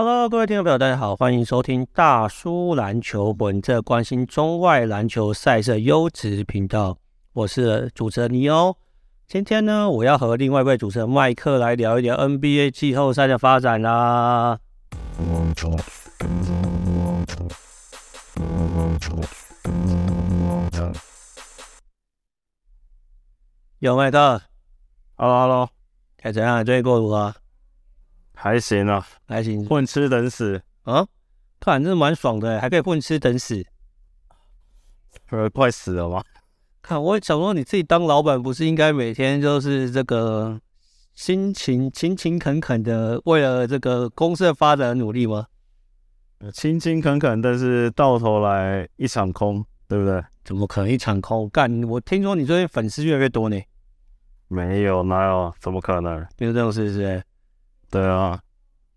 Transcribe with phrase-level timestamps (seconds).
[0.00, 6.96] Hello，各位听众朋友，大家好，欢迎收听大叔篮球本，这关心中外篮球赛事优质频道。
[7.32, 8.76] 我是主持人尼欧。
[9.26, 14.60] 今天呢，我要和另外一位主持人麦克来聊一聊 NBA 季后赛的发展啦。
[23.80, 24.42] 有麦克
[25.16, 25.68] ，Hello Hello，
[26.22, 26.64] 哎，怎样？
[26.64, 27.34] 最近过如何？
[28.40, 31.04] 还行啊，还行，混吃等死啊，
[31.58, 33.66] 看真的蛮爽的，还可以混吃等死，
[35.30, 36.22] 呃，快死了吗？
[36.80, 40.60] 看我想说，你自己当老板，不是应该每天就是这个
[41.14, 45.48] 辛勤勤勤恳恳的为了这个公司的发展而努力吗？
[46.54, 50.22] 勤勤恳恳，但是到头来一场空，对不对？
[50.44, 51.50] 怎么可能一场空？
[51.50, 53.60] 干，我听说你最近粉丝越来越多呢。
[54.46, 55.52] 没有，哪有？
[55.60, 56.24] 怎么可能？
[56.38, 57.22] 没有这种事，是不是？
[57.90, 58.38] 对啊，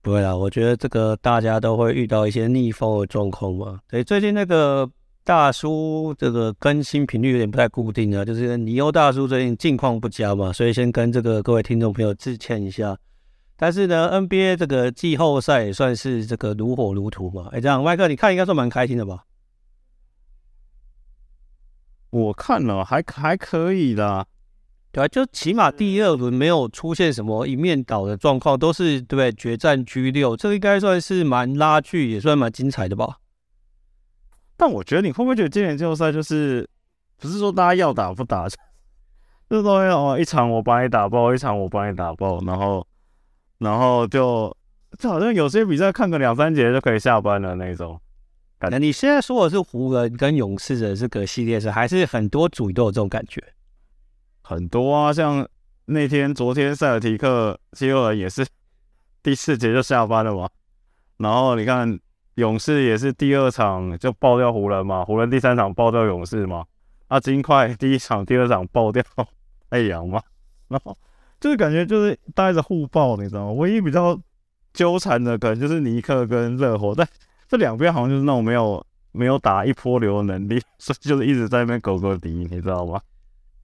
[0.01, 3.79] 不会啦，我觉得这个大家都会遇到一些逆风的状况嘛。
[3.89, 4.89] 所以最近那个
[5.23, 12.97] 大叔这个更新频率有点不太固定啊，就是尼欧大叔最近近况不佳嘛，所以先跟这个各位听众朋友致歉一下。
[13.55, 17.47] 但是呢，NBA 这个季后赛也算是这个如火如荼嘛。
[17.51, 19.23] 哎，这样麦克，你看应该算蛮开心的吧？
[22.09, 24.27] 我看了，还还可以的。
[24.91, 29.31] 对啊，就起码第二轮没有出现什么一面倒的状况，都是对不对？
[29.31, 33.17] 决战 G 六，这个应该算是蛮拉锯，也算蛮精彩的吧。
[34.57, 36.69] 但我觉得你会不会觉得今年季后赛就是
[37.17, 38.49] 不是说大家要打不打，
[39.49, 42.85] 就是说哦，一场我把你打爆，一场我把你打爆，然后
[43.59, 44.55] 然后就
[44.99, 47.97] 就好像有些比赛看个两三节就可以下班了那种。
[48.69, 53.41] 那你现在说的是湖人跟勇士的这个系列赛，还是很多组都有这种感觉？
[54.41, 55.47] 很多啊，像
[55.85, 58.45] 那天、昨天塞尔提克、七六人也是
[59.23, 60.49] 第四节就下班了嘛。
[61.17, 61.99] 然后你看
[62.35, 66.65] 勇士也是第二场就爆掉湖人嘛，湖人第三场爆掉勇士嘛。
[67.07, 69.03] 啊，金块第一场、第二场爆掉
[69.69, 70.21] 太阳嘛。
[70.67, 70.97] 然后
[71.39, 73.51] 就是感觉就是带着互爆，你知道吗？
[73.51, 74.17] 唯一比较
[74.73, 77.05] 纠缠的可能就是尼克跟热火，但
[77.49, 83.01] 这两边好像就是那种没有没有打一波流的能力，所以就是一直在那边狗狗敌，你知道吗？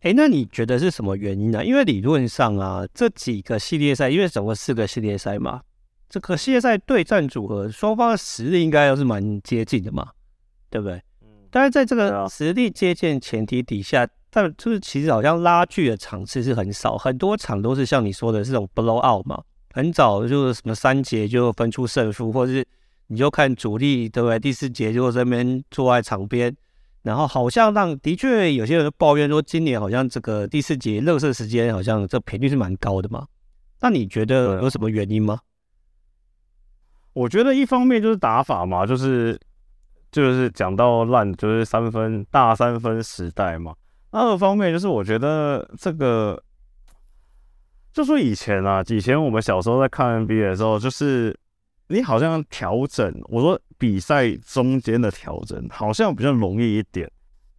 [0.02, 1.66] 哎，那你觉得是什么原因呢？
[1.66, 5.62] 因为理论上啊，这几个系列赛，因为总共四个系列赛嘛，
[6.08, 10.08] 这个系列赛对战组合双方的实力应该都是蛮接近的嘛，
[10.70, 11.02] 对不对？
[11.22, 11.28] 嗯。
[11.50, 19.42] 但是在这个实力接近前提底下，但就是其实好像拉锯的场次是很少，很多场都是像你说的这种 blow out 嘛，
[19.74, 22.64] 很早就是什么三节就分出胜负，或者是
[23.08, 24.40] 你就看主力对不对？
[24.40, 26.56] 第四节就在那边坐在场边。
[27.08, 33.26] 然后好像让的确有些人抱怨说，今年好像这个第四节热射时间好像这频率是蛮高的嘛？
[33.80, 35.40] 那你觉得有什么原因吗？
[37.14, 39.40] 我觉得一方面就是打法嘛，就是
[40.12, 43.74] 就是讲到烂，就是三分大三分时代嘛。
[44.12, 46.44] 二方面就是我觉得这个，
[47.94, 51.34] 就说以前啊，以前我们小时候在看 NBA 的时候，就是。
[51.90, 57.10] 你好像调整，我说比赛中间的调整好像比较容易一点，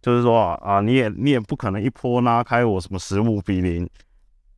[0.01, 3.89] 就是说啊啊，你也你也不可能一波拉开我什么十五比零、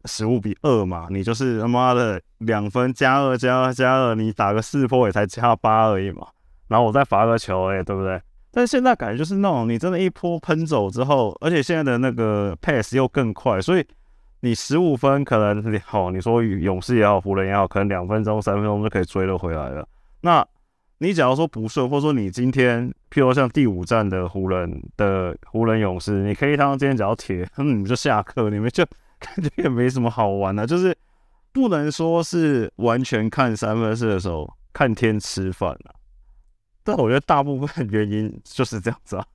[0.05, 6.27] 十五比二嘛，你就是他妈的两分加二加二加二，你打个四波也才加八而已嘛，
[6.67, 8.21] 然后我再罚个球，哎，对不对？
[8.51, 13.85] 但现在感觉就是那种你真的，一波喷走之后，而且现在的那个 pace 又更快，所以。
[14.41, 19.87] 你十五分可能好，你说勇士也好，湖人也好，可能两分钟、三分钟就可以追了回来了。
[20.21, 20.45] 那
[20.97, 28.83] 你假如说不顺，或者说你今天，譬如像第五站的湖人的湖人勇士，你可以当今天只要铁，嗯你就下课，你们就
[29.19, 30.95] 感觉也没什么好玩的，就是
[31.51, 35.93] 不能说是完全看三分线的时候看天吃饭啊。
[36.83, 39.25] 但我觉得大部分原因就是这样子啊。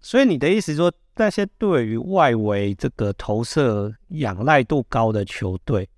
[0.00, 5.88] 所以你的意思说，那些对于外围这个投射仰赖度高的球队，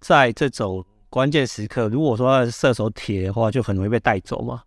[0.00, 4.62] 在这种关键时刻，如果说他的射手铁的话，就很容易被带走嘛？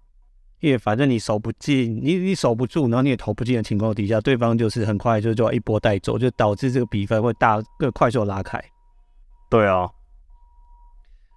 [0.62, 8.60] 因为反正你守不进，你你守不住，然后你也投不进的情况底下，对方就是很快就就要一波带走，就导致这个比分会大更快速拉开。
[9.50, 9.88] 对啊，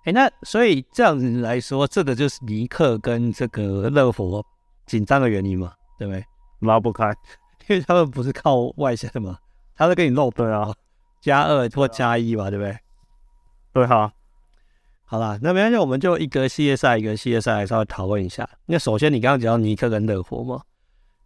[0.04, 4.42] 哎，那所以这样子来说，这个就是尼克跟这个热火
[4.86, 5.74] 紧张的原因嘛？
[5.98, 6.24] 对不对？
[6.60, 7.12] 拉不开。
[7.70, 9.38] 因为他们不是靠外线的嘛，
[9.76, 10.74] 他是跟你漏对啊，
[11.20, 12.76] 加二或加一嘛，对不对？
[13.72, 14.12] 对哈，
[15.04, 18.48] 好啦，那没关系，我们就一个系列赛一个系列赛来稍微讨论一下。
[18.66, 20.62] 那首先你刚刚讲到尼克跟热火嘛，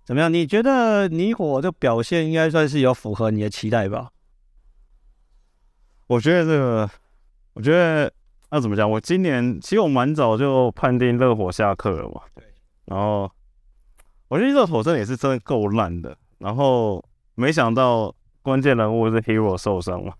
[0.04, 0.30] 怎么样？
[0.30, 4.10] 你觉得尼火的表现应该算是有符合你的期待吧？
[6.08, 6.90] 我觉得这个，
[7.54, 8.12] 我觉得
[8.50, 8.90] 那怎么讲？
[8.90, 12.20] 我今年其实我蛮早就判定热火下课了嘛。
[12.34, 12.44] 对。
[12.84, 13.30] 然后
[14.28, 16.14] 我觉得热火这也是真的够烂的。
[16.44, 17.02] 然后
[17.34, 20.12] 没想到关键人物是 Hero 受伤嘛。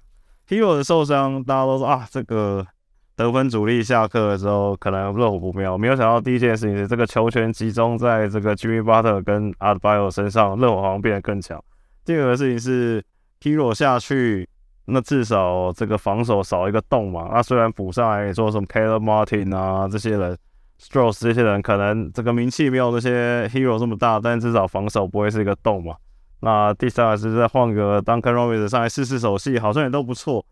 [0.48, 2.66] Hero 的受伤，大家都说啊，这个
[3.14, 5.76] 得分主力下课的时候可能热火不妙。
[5.76, 11.62] 没有想到第一件事情是这个球权集中在这个 Jimmy Butler 跟 Adebayo 身上，热火好像变得更强。
[12.04, 13.04] 第二个事情是
[13.40, 14.48] Hero 下去。
[14.86, 17.30] 那至少这个防守少一个洞嘛。
[17.32, 20.36] 那虽然补上来说什么 Caleb Martin 啊这些人
[20.78, 25.96] ，Strus 这些人可能这个名气没有那些 Hero 这么大，但至少防守不会是一个洞嘛。
[26.44, 30.44] 那第三个是再换个 Duncan Robinson 上来试试手气，好像也都不错。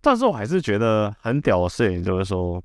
[0.00, 2.60] 但是我还是觉得很屌的事情就是说，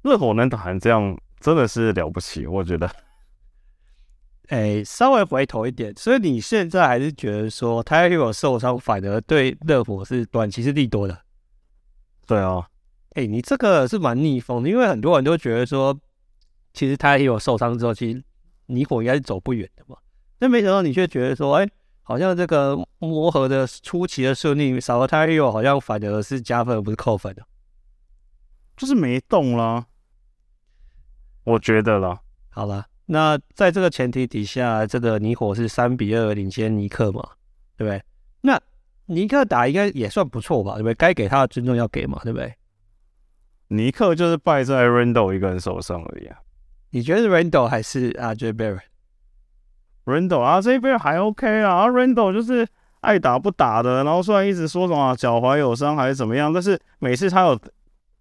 [0.00, 2.90] 热火能打成这样真的是了不起，我觉得。
[4.48, 11.20] 哎，稍微回头一点，所以你现在还是觉得说，Tyler Herro 受伤反而对热火是短期是利多的？
[12.26, 12.66] 对啊，
[13.10, 15.94] 哎，你这个是蛮逆风的，因为很多人都觉得说，
[16.72, 18.24] 其实 Tyler Herro 受伤之后，其实
[18.64, 19.98] 尼火应该是走不远的嘛。
[20.38, 21.68] 但没想到你却觉得说，哎，
[22.02, 27.42] 好像这个磨合的初期的顺利，少了 Tyler Herro 好像反而是加分而不是扣分的，
[28.76, 29.86] 就是没动啦。
[31.44, 32.20] 我觉得啦，
[32.50, 32.86] 好了。
[33.10, 37.26] 那在这个前提底下，这个尼火是三比二领先尼克嘛，
[37.74, 38.02] 对不对？
[38.42, 38.60] 那
[39.06, 40.94] 尼克打应该也算不错吧，对不对？
[40.94, 42.54] 该给他的尊重要给嘛，对不对？
[43.68, 46.36] 尼克就是败在 Randle 一个人手上而已啊。
[46.90, 48.52] 你觉得是 Randle 还是 RJ
[50.08, 52.66] Barrett？Randle RJ Barrett 还 OK 啊，Randle 就是
[53.00, 57.58] 爱打不打的，然后虽然一直说什么脚踝有伤还是怎么样，但是每次他有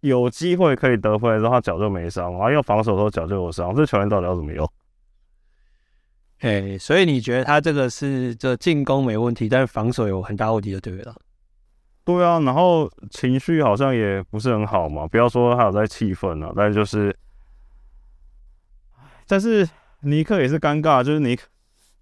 [0.02, 4.70] 有机会可以得分的时候，他脚就没伤，然后要防守的时候脚就有伤，这球员到底要怎么用？
[6.40, 11.12] 哎，所以你觉得他这个是这进攻没问题，但是防守有很大问题的，对不对？
[12.06, 15.08] 对啊，然后情绪好像也不是很好嘛。
[15.08, 17.14] 不要说他有在气愤了，但是就是，
[19.28, 19.68] 但是
[20.02, 21.44] 尼克也是尴尬，就是尼克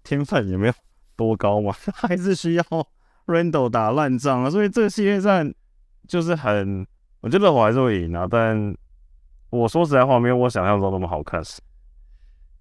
[0.06, 0.72] 天分也没有
[1.16, 2.64] 多高嘛， 还是需要
[3.26, 4.50] Randall 打烂仗啊。
[4.50, 5.44] 所以这个系列赛
[6.06, 6.86] 就是很，
[7.20, 8.26] 我觉得我还是会赢啊。
[8.30, 8.72] 但
[9.50, 11.42] 我说实在话，没有我想象中那么好看。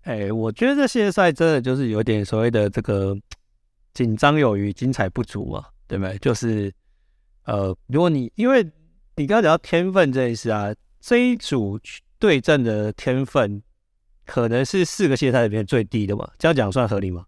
[0.01, 3.15] 哎、我觉得这系列赛真的就是有点所谓的这个
[3.93, 6.17] 紧张有余，精彩不足嘛，对不对？
[6.17, 6.73] 就是
[7.45, 8.63] 呃，如果你因为
[9.15, 11.79] 你刚刚讲到天分这件事啊，这一组
[12.19, 13.61] 对阵的天分
[14.25, 17.25] 可能是四个系列赛里面最低的嘛，这样讲算合理吗？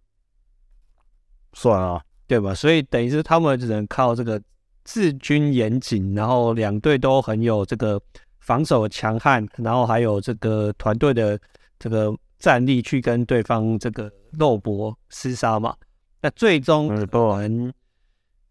[1.57, 2.53] 算啊，对吧？
[2.53, 4.41] 所以等于是他们只能靠这个
[4.83, 7.99] 治军严谨，然后两队都很有这个
[8.39, 11.39] 防守强悍，然后还有这个团队的
[11.79, 12.15] 这个。
[12.39, 15.75] 战力去跟对方这个肉搏厮杀嘛？
[16.21, 17.03] 那最终可
[17.41, 17.73] 能，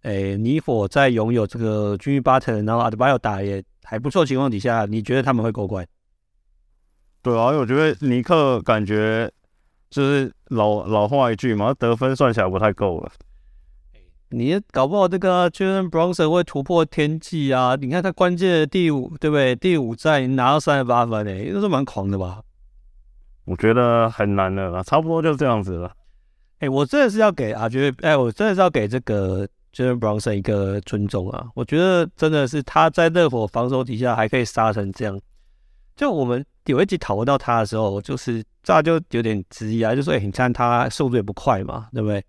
[0.03, 5.87] 诶，尼火在拥有这个 Jimmy Butler，然后阿德巴约打也还不错情况底下，你觉得他们会过关？
[7.23, 9.31] 对啊，因为我觉得尼克感觉
[9.91, 13.11] 就是老老话一句嘛，得分算起来不太够了。
[14.31, 17.77] 你搞不好这个 Jalen Brunson 会突破天际啊！
[17.81, 19.55] 你看他关键的第五，对不对？
[19.55, 22.43] 第五战拿到三十八分诶，都是蛮狂的吧？
[23.45, 25.93] 我觉得很难的啦，差不多就这样子了。
[26.59, 31.47] 哎、欸，我真的是要给啊，觉得哎，我真的是要给这个 Jalen Brunson 一个尊重啊。
[31.55, 35.21] 我觉得真的是他在热火防守底下还可以杀成这样。
[35.95, 42.23] 就我们有一集讨论到他的时候，就是这就有点质疑啊，就说哎、欸，你看他速度也不快嘛，对不对？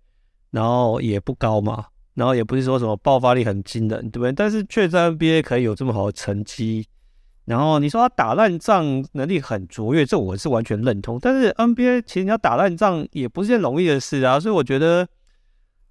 [0.50, 4.32] 然后也不高嘛，然后也不是说什么爆发力很惊人，对不对？
[4.32, 6.86] 但是却在 NBA 可以有这么好的成绩。
[7.44, 11.18] 然后你说他打烂仗能力很卓越，这我是完全认同。
[11.18, 15.08] 但是 NBA 其实你要打烂仗也不是件容易的事啊，所以我觉得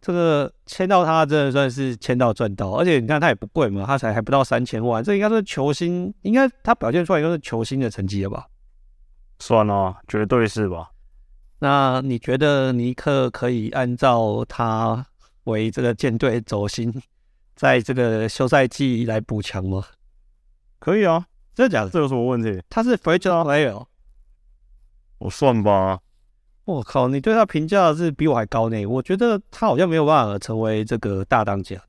[0.02, 2.72] 这个签到他真的算是签到赚到。
[2.72, 8.48] 而且你看他也不贵嘛，他才还不到三千万，这应该是球星，应该他表现出来应该是球星的成绩了吧？
[9.40, 10.92] 算了，绝对是吧？
[11.60, 15.06] 那你觉得尼克可以按照他
[15.46, 16.94] 为这个舰队轴心，
[17.56, 19.84] 在这个休赛季来补强吗？
[20.80, 21.26] 可以啊。
[21.56, 21.90] 真的假的？
[21.90, 22.62] 这有什么问题？
[22.70, 23.84] 他是 fragile player，
[25.18, 26.00] 我算吧。
[26.68, 28.86] 我靠，你对他评价是比我还高呢。
[28.86, 31.82] 我觉得他好像没有办法成为这个大当家。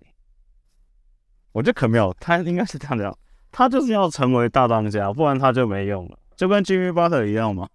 [1.51, 3.19] 我觉得可没有，他应该是这样讲，
[3.51, 7.69] 他就是要成为大当家，不然他就没用了，就跟 Jimmy Butler 一样嘛。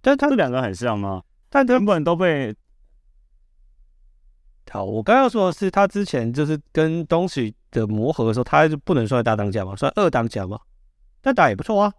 [0.00, 1.22] 但他这两个很像吗？
[1.50, 2.54] 但根本都被……
[4.70, 10.58] 好，我刚要说的是，他之前就是跟东西的磨合的时候，他就不能算大当家嘛，算二当家嘛。
[11.20, 11.92] 但打也不错啊，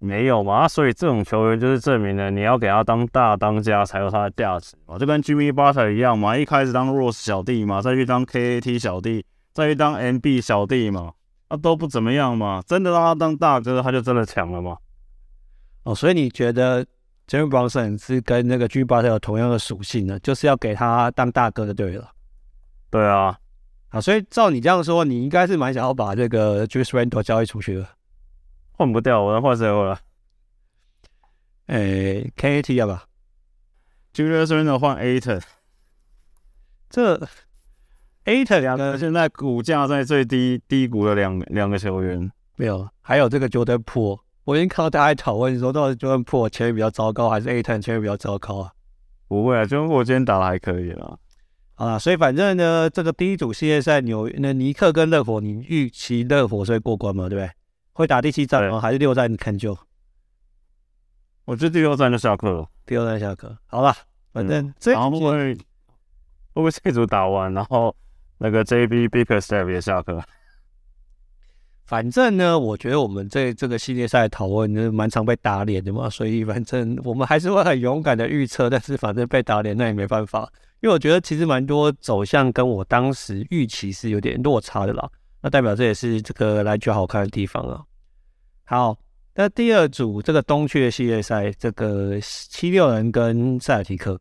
[0.00, 0.66] 没有嘛？
[0.66, 11.12] 所以这种球员就是证明了你要给他当大当家才有他的价值嘛，就跟 Jimmy Butler 一样嘛，一开始当 Rose 小弟嘛，再去当 KAT 小弟，再去当 MB 小弟嘛。
[11.48, 12.62] 啊都不怎么样嘛。
[12.66, 14.76] 真的让他当大哥，他就真的强了嘛？
[15.82, 16.86] 哦，所以你觉得
[17.28, 20.18] Jalen Brunson 是跟那个 Jimmy Butler 有同样的属性呢？
[20.20, 22.08] 就是要给他当大哥的，对了。
[22.88, 23.36] 对啊，
[23.90, 27.86] 啊，所以照你这样说，你应该是蛮想要把这个 Juice Randle 交易出去了。
[28.80, 29.98] 换不掉，我能换谁回来？
[31.66, 33.04] 诶，KAT 要吧
[34.14, 35.42] ？Julius Randle 换 Ayton，
[36.88, 37.28] 这
[38.24, 48.72] Ayton 两个现在股价在最低低谷的两两个球员没有，还有这个 Jordan Poole，我已经看到大家讨论说，到底 Jordan Poole 前面比较糟糕，还是 Ayton 前面比较糟糕啊？
[49.28, 51.18] 不会啊，Jordan 今天打的还可以啦。
[51.74, 57.28] 啊，所以反正呢，这个第一组系列赛，纽那尼克跟热火，你预期热火是会过关嘛？
[57.28, 57.50] 对不对？
[57.92, 58.80] 会打第七战吗？
[58.80, 59.76] 还是六战你看就？
[61.44, 62.68] 我觉得第六站就下课了。
[62.86, 63.94] 第六站下课，好了，
[64.32, 65.56] 反正、嗯、这会不会会
[66.54, 67.94] 不会这组打完，然后
[68.38, 70.22] 那个 JB Bickerstaff 也下课？
[71.84, 80.48] 反正呢，我觉得我们这这个系列赛讨论是，蛮常被打脸的嘛，所以反正我们还是会很勇敢的预测，但是反正被打脸那也没办法。
[80.80, 85.10] 因为我觉得其实蛮多走向跟我当时预期是有点落差的啦，
[85.42, 87.82] 那代表这也是这个篮球好看的地方啊。
[88.64, 88.96] 好，
[89.34, 94.20] 那第二组这个东区的系列赛，这个七六人跟塞尔提克，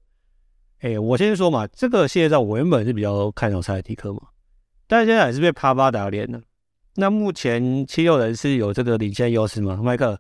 [0.79, 4.21] 哎，我先说嘛，这个系列赛我原本是比较看好塞尔提克嘛，
[4.87, 6.41] 但是现在还是被啪啪打脸了。
[6.95, 9.79] 那目前七六人是有这个领先优势吗？
[9.81, 10.19] 麦克，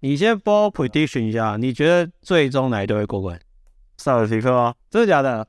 [0.00, 3.38] 你先帮我 prediction 一下，你觉得最终哪一队会过关？
[3.96, 5.46] 塞尔提克啊，真的假的？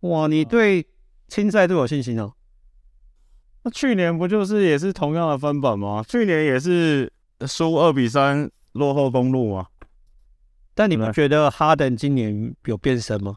[0.00, 0.86] 哇，你对
[1.26, 2.32] 青赛都有信心哦？
[3.68, 6.02] 那去年不就是也是同样的翻版吗？
[6.08, 7.12] 去年也是
[7.46, 9.66] 输二比三落后公路吗？
[10.74, 13.36] 但你们觉得哈登今年有变身吗？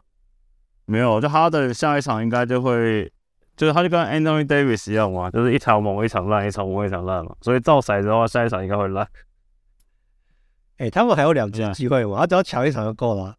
[0.86, 3.12] 没有，就哈登下一场应该就会，
[3.58, 7.36] 就是他就跟 Anthony Davis 一样嘛，就是一场猛一场烂，一场猛一场烂嘛。
[7.42, 9.06] 所以照骰子的话，下一场应该会烂。
[10.78, 13.36] 哎、欸，他们还有两次机会嘛，他只要抢一场就够了。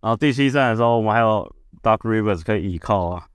[0.00, 3.26] 然后第七站的时候，我们还有 Dark Rivers 可以依靠啊。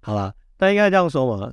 [0.00, 0.32] 好啦，
[0.62, 1.52] 但应该这样说嘛，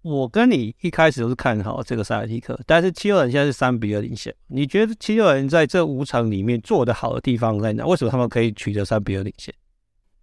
[0.00, 4.34] 我跟你一开始都是看好这个塞尔提克，但是七六人现在是三比二领先。
[4.46, 7.84] 你觉得七六人在这五场里面做得好的地方在哪？
[7.84, 9.54] 为什么他们可以取得三比二领先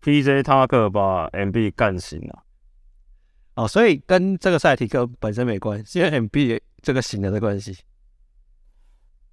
[0.01, 2.43] ？PJ Tucker 把 MB 干醒了。
[3.53, 7.77] 哦，所以跟这个塞尔提克本身没关系，因为 MB 这个醒了的关系。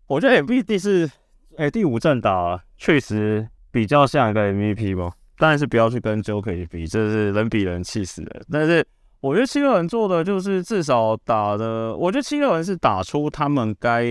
[0.09, 1.11] 我觉得 MB 第四
[1.57, 3.49] 哎第五战打确实。
[3.73, 5.13] 比较像一个 MVP 吗？
[5.41, 8.45] 当然是不要去跟 Jokic 比，这是人比人气死人。
[8.51, 8.87] 但是
[9.21, 14.05] 我觉得七六人做的就是至少打的，我觉得七六人是打出他们该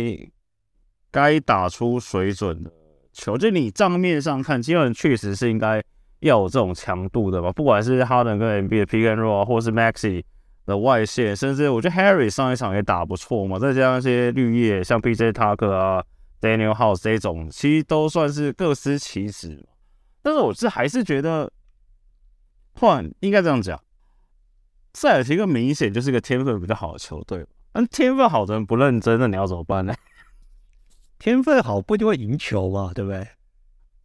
[1.12, 2.72] 该打出水准的
[3.14, 3.38] 球。
[3.38, 5.82] 就你账面上看，七六人确实是应该
[6.22, 7.52] 要有这种强度的吧？
[7.52, 10.24] 不管是哈登跟 MB 的 P N Roll，或是 Maxi
[10.66, 13.60] 的外线，甚至我觉得 Harry 上一场也打不错嘛。
[13.60, 16.04] 再加上一些绿叶，像 PJ Tucker 啊。
[16.42, 19.62] Daniel House 这种其实都算是各司其职，
[20.22, 21.52] 但是我是还是觉得
[22.74, 23.82] 换应该这样讲，
[24.94, 29.94] 塞尔提克明显就是个天分比较好的球队，但天分好的人不认真，那你要怎么办呢？
[31.20, 33.28] 天分好不一定会赢球嘛，对不对？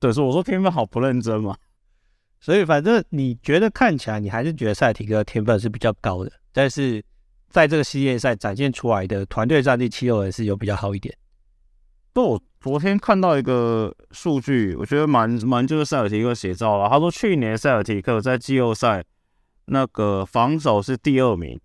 [0.00, 1.56] 对，所以我说天分好不认真嘛，
[2.40, 7.04] 所以反正你觉得看起来你还是觉得塞尔提克天分是比较高的，但是
[7.48, 11.16] 在这个系列赛展现出来的团队战绩，七六人是有比较好一点。
[12.14, 16.88] 不，我昨天看到一个数据，我觉得蛮蛮就是塞尔提克写照了。
[16.88, 19.04] 他说去年塞尔提克在季后赛
[19.66, 21.60] 那个防守是第二名，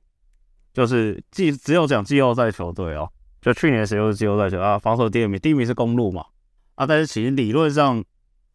[0.74, 3.08] 就是季只有讲季后赛球队哦，
[3.40, 4.76] 就去年谁又是季后赛球啊？
[4.80, 6.26] 防守第二名，第一名是公鹿嘛
[6.74, 8.04] 啊，但是其实理论上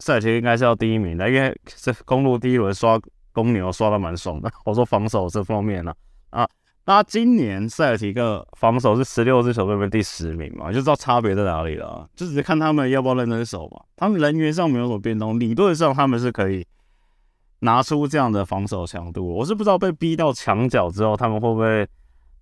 [0.00, 3.00] 塞尔提应该是要第一名的，因为是公鹿第一轮刷
[3.32, 4.50] 公牛刷的蛮爽的。
[4.64, 5.94] 我说防守这方面呢。
[6.30, 6.44] 啊
[6.86, 12.06] 那今年塞尔提克防守是十六支球队里面第十名嘛，就知道差别在哪里了。
[12.14, 13.80] 就只是看他们要不要认真守嘛。
[13.96, 16.66] 他们人员上没有什么变动，理论上他们是可以
[17.60, 19.26] 拿出这样的防守强度。
[19.26, 21.88] 我是不知道被逼到墙角之后，他们会不会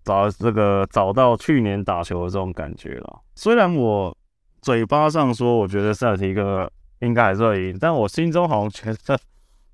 [0.03, 3.21] 找这个找到去年打球的这种感觉了。
[3.37, 4.17] 虽然我
[4.61, 6.69] 嘴巴上说我觉得塞尔提克
[6.99, 9.17] 应该还是会赢，但我心中好像觉得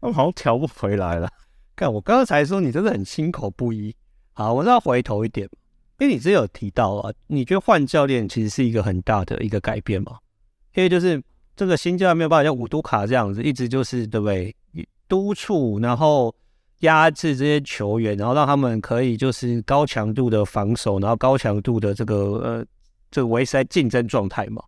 [0.02, 1.26] 他们好像调不回来了。
[1.74, 3.96] 看我刚才说你真的很心口不一。
[4.38, 5.48] 好，我是要回头一点，
[5.98, 10.16] 因为你之前有提到啊，你觉得换教练其实是一个很大的一个改变嘛？
[10.76, 11.20] 因为就是
[11.56, 14.54] 这个新教练没有办法像五都卡这样子，一直就是对不对？
[15.08, 16.32] 督促，然后
[16.82, 22.64] 压制这些球员，然后让他们可以就是高强度的防守，然后高强度的这个呃
[23.10, 24.62] 这个维持在竞争状态嘛？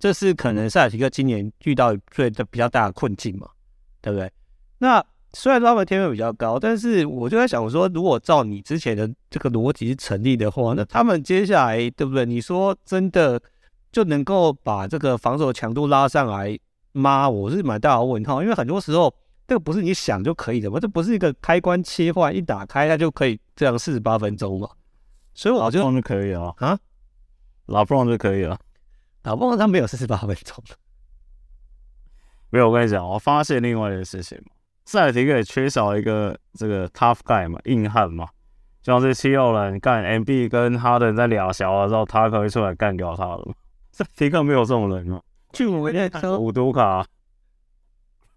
[0.00, 3.48] 这是可能塞尔提克今年遇到最的比较大的困境嘛？
[4.02, 4.28] 对不对？
[4.78, 5.00] 那
[5.38, 12.24] 虽然他们天分比较高，但是我就在想说，如果照你之前的这个逻辑是成立的话，那他们接下来对不对？
[12.24, 13.38] 你说真的
[13.92, 16.58] 就能够把这个防守强度拉上来
[16.92, 17.28] 吗？
[17.28, 19.14] 我是蛮大的问号，因为很多时候
[19.46, 24.66] 这个不是你想就可以的嘛，这不是一个开关切换一打开它就可以这样四十八分钟嘛。
[25.34, 26.78] 所以我就就可以了啊，
[27.66, 28.58] 老布朗就可以了，
[29.24, 30.64] 老布朗他没有四十八分钟。
[32.48, 34.55] 没有，我跟你讲，我发现另外一件事情嘛，
[34.86, 38.26] 塞尔提克也缺少一个这个 tough guy 嘛，硬汉嘛，
[38.82, 43.52] 像是七六人干 MB 跟哈登在俩小的时候，他可以出来干掉他了。
[43.90, 45.20] 塞尔提克没有这种人嘛，
[45.52, 47.04] 就我在说五都卡，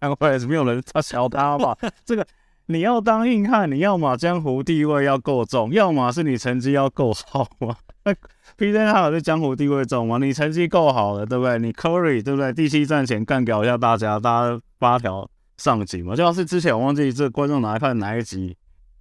[0.00, 1.76] 难怪是没有人他小他吧？
[2.04, 2.26] 这个
[2.66, 7.76] 你要当硬汉，你要么江湖地位要够重，要么是你成绩要够好嘛。
[8.04, 8.12] 那
[8.58, 10.18] PJ 他有是江湖地位重吗？
[10.18, 11.58] 你成绩够好了，对不对？
[11.58, 12.52] 你 Curry 对不对？
[12.52, 15.28] 第七战前干掉一下大家，大家八条
[15.60, 16.16] 上集嘛。
[16.16, 18.56] 就像是之前我忘记这观众哪一看哪一集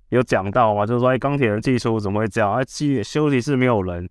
[0.09, 2.53] 有讲到嘛，就是说哎，钢铁人技术怎么会这样？
[2.53, 4.07] 哎，休休息室没有人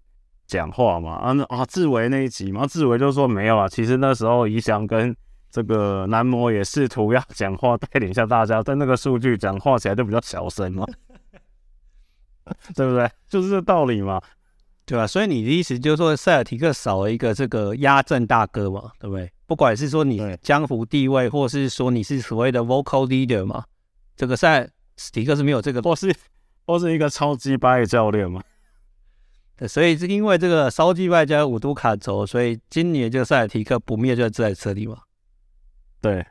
[0.46, 1.16] 讲话嘛？
[1.16, 3.68] 啊啊，志伟那一集嘛，志伟就说没有啊。
[3.68, 5.14] 其实那时候宜翔跟
[5.50, 10.86] 这个男模也试图要讲话带领一下大家，但那个数据讲话起来就比较小声嘛，
[12.74, 13.10] 对不对？
[13.28, 14.20] 就是这道理嘛。
[14.88, 15.06] 对吧？
[15.06, 19.30] 所以你的意思就是说，塞尔提克少了一个这个压阵大哥嘛，对不对？
[19.46, 23.62] 不管是说你江湖地位，或是说你是所谓的 vocal leader 嘛，
[24.16, 24.70] 这个塞尔
[25.12, 26.10] 提克是没有这个，或是
[26.66, 28.42] 或是一个超级白的教练嘛。
[29.58, 34.96] 对，所以是因为这个超级掰加五都卡走，所以今年这个塞尔提克不灭就在这里嘛。
[36.00, 36.24] 对，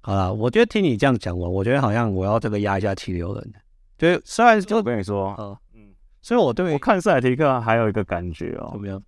[0.00, 3.52] 好了，我觉得听你这样讲完，我觉得好像我要这个压一下七六人。
[3.98, 5.54] 就虽然就我跟你说，嗯。
[6.26, 9.00] 所以，我对我看塞尔提克还有一个感觉哦，怎么样？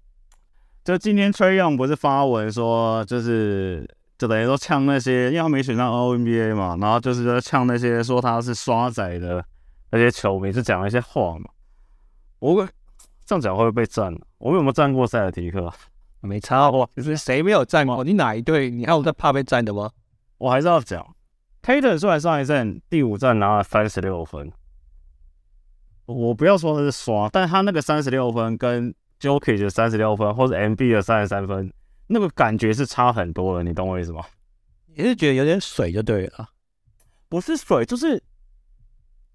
[0.84, 3.84] 就今天 Trae Young 不是发文说，就是
[4.16, 9.44] 就等于说呛那些，因为他没选上 All NBA 嘛，然后就是说呛那些说他是刷仔的
[9.90, 11.50] 那些球迷，是讲了一些话嘛。
[12.38, 12.64] 我会
[13.26, 14.16] 这样讲会不会被赞？
[14.38, 15.68] 我们有没有赞过塞尔提克？
[16.20, 18.04] 没差过，就是谁没有赞过？
[18.04, 18.70] 你哪一队？
[18.70, 19.90] 你还有在怕被赞的吗？
[20.38, 21.04] 我还是要讲
[21.62, 24.52] ，Tatum 虽然上一站第五站拿了三十六分。
[26.08, 31.70] 我不要说他是刷，但他那个三十六分跟 Jokic 的三十六分，或是 MB 的三十三分，
[32.06, 34.24] 那个感觉是差很多的，你懂我意思吗？
[34.86, 36.48] 你是觉得有点水就对了，
[37.28, 38.22] 不是水，就是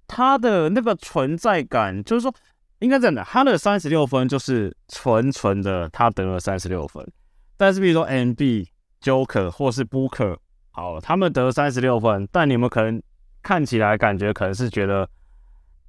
[0.07, 2.33] 他的那个存在感，就是说
[2.79, 7.07] 应该这样的，他的三十六分就是纯纯的他得了三十六分，
[7.55, 8.65] 但是比如说 MB、
[8.99, 10.37] Joker 或是 Booker，
[10.71, 12.99] 好，他们得三十六分，但你们可能
[13.43, 15.07] 看起来感觉可能是觉得。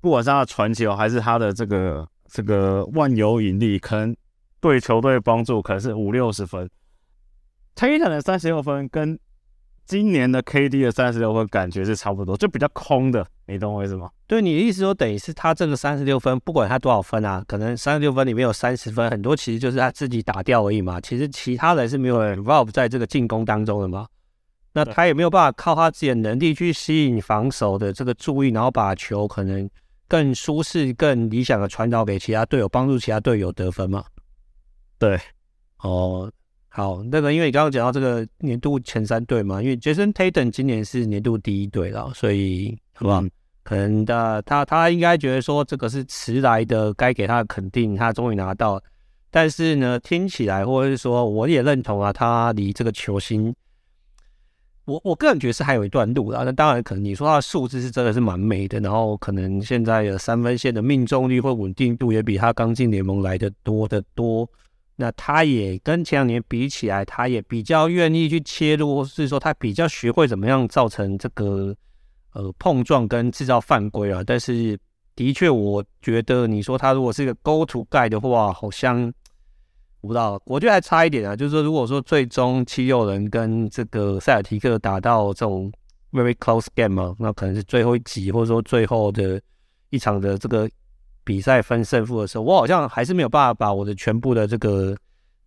[0.04, 4.14] 不管是他的传球，还是他的这个这个万有引力，可能
[4.60, 6.68] 对球队帮助可能是五六十分。
[7.74, 9.18] Tatum 的三十六分跟
[9.86, 14.10] 今年的 KD 的三十六分感觉是差不多，就比较空的，你懂我意思吗？
[14.26, 21.00] 对，你的意思说，等于是他这个三十六分，不管他多少分啊，可能三十六分里面有三十分，很多其实就是他自己打掉而已嘛。
[21.00, 24.06] 其实其他人是没有 involve 在这个进攻当中的嘛。
[24.74, 29.66] 那他也没有办法靠他自己的能力去吸引防守的这个注意，然后把球可能。
[30.08, 34.04] 更舒适、更理想的传导给其他队友，帮助其他队友得分嘛？
[34.98, 35.18] 对，
[35.78, 36.30] 哦，
[36.68, 43.22] 好，那个因为你刚刚讲到这个年度前三队嘛，因为 Jason Tatum 今年是年度第一队了，所以好不好？
[43.22, 43.30] 嗯、
[43.62, 48.82] 可能的他他应该觉得说这个是迟来的，该给他的肯定，他终于拿到。
[49.30, 53.54] 但是呢，听起来或者是说，我也认同啊，他离这个球星。
[54.86, 64.48] 我我个人觉得是还有一段路啦，那当然可能你说他的数字是真的是蛮美的，然后可能现在的三分线的命中率或稳定度也比他刚进联盟来的多得多。
[64.96, 71.74] 那他也跟前两年比起来，他也比较愿意去切入，或是说他比较学会怎么样造成这个
[72.32, 74.22] 呃碰撞跟制造犯规啊。
[74.26, 74.78] 但是
[75.16, 79.12] 的确，我觉得你说他如果是一个 go to guy 的话，好像。
[80.06, 81.34] 不知道，我觉得还差一点啊。
[81.34, 85.72] 就是说，如果说最终七六人跟这个塞尔提克打到这种
[86.12, 89.40] very close game 嘛，那可能是最后一集，或者说最后的
[89.90, 90.68] 一场的这个
[91.24, 94.96] 比赛分胜负的时候，我好像还是没有办法把我的全部的这个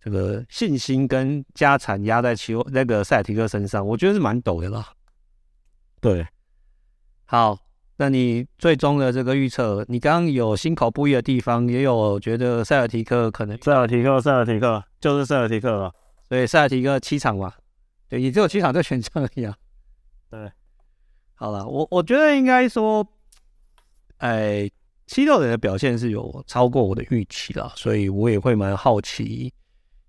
[0.00, 4.86] 这个信心跟家产压在七那个塞尔提克身上，我觉得是蛮陡的啦。
[6.00, 6.26] 对，
[7.24, 7.58] 好。
[8.00, 15.92] 那你最终的这个预测，你刚刚有心口不一的地方，也有觉得塞尔提克可能塞尔提克，塞尔提克就是塞尔提克了，
[16.28, 17.52] 所以塞尔提克七场嘛，
[18.08, 19.52] 对，也只有七场这选项而已啊。
[20.30, 20.48] 对，
[21.34, 23.04] 好了，我我觉得应该说，
[24.18, 24.70] 哎，
[25.08, 29.52] 七六人的表现是有超过我的预期了，所以我也会蛮好奇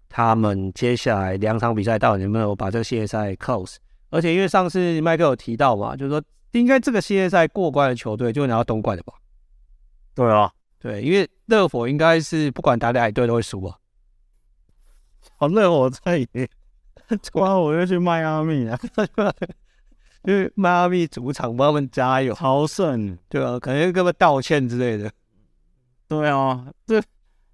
[0.09, 3.77] 他们接下来两场比赛到底能不能把这个系列赛 close，
[4.11, 6.21] 而且因为上次麦克有提到嘛，就是说。
[6.51, 9.13] 应该这个系列赛过关的球队就会拿到东冠的吧？
[10.15, 13.77] 对啊，对，因为热火应该是不管打哪一队都会输啊。
[15.37, 16.27] 好，热火在赢，
[17.33, 18.77] 哇，我又去迈阿密啊，
[20.23, 25.09] 因为迈阿密主场帮他们加油，好胜，对啊，可能跟他们道歉之类的。
[26.07, 27.01] 对啊，这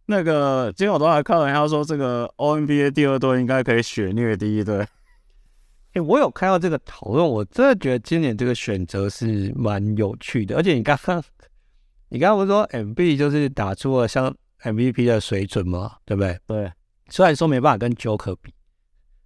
[0.07, 4.87] 那个今天我都还看了，他说这个 O N B A 第二队应该可以血虐第一队。
[6.01, 11.23] 我有看到这个讨论，我真的觉得今年这个选择是蛮有趣的，而且你刚刚。
[12.09, 15.93] 你刚刚不是说 M B 就是打出了像 M V P 的水准吗？
[16.05, 16.39] 对不对？
[16.45, 16.71] 对。
[17.09, 18.53] 虽然说没办法跟 Joker 比，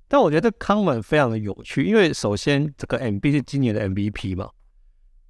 [0.08, 4.49] 但我觉得 comment 非常的有趣，因为首先这个 M B 是今年的 M V P 嘛。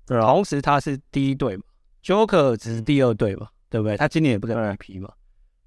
[0.05, 1.63] 同时他是第一队嘛
[2.03, 3.97] ，Joker 只是第二队嘛，对不对？
[3.97, 5.11] 他今年也不是 M V P 嘛，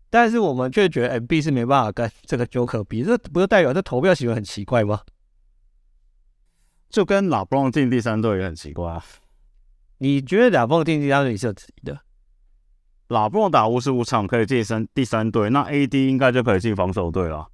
[0.08, 5.00] 但是我们却觉得 M B 是没办法跟这个 Joker 比，这不是代表这投票行为很奇怪吗？
[6.92, 9.04] 就跟拉布朗进第三队也很奇怪啊。
[9.98, 11.98] 你觉得拉布朗进第三队是有质疑的？
[13.08, 17.48] 拉布朗打五十五场可以进三第三队，那 AD 应该就可以进防守队了。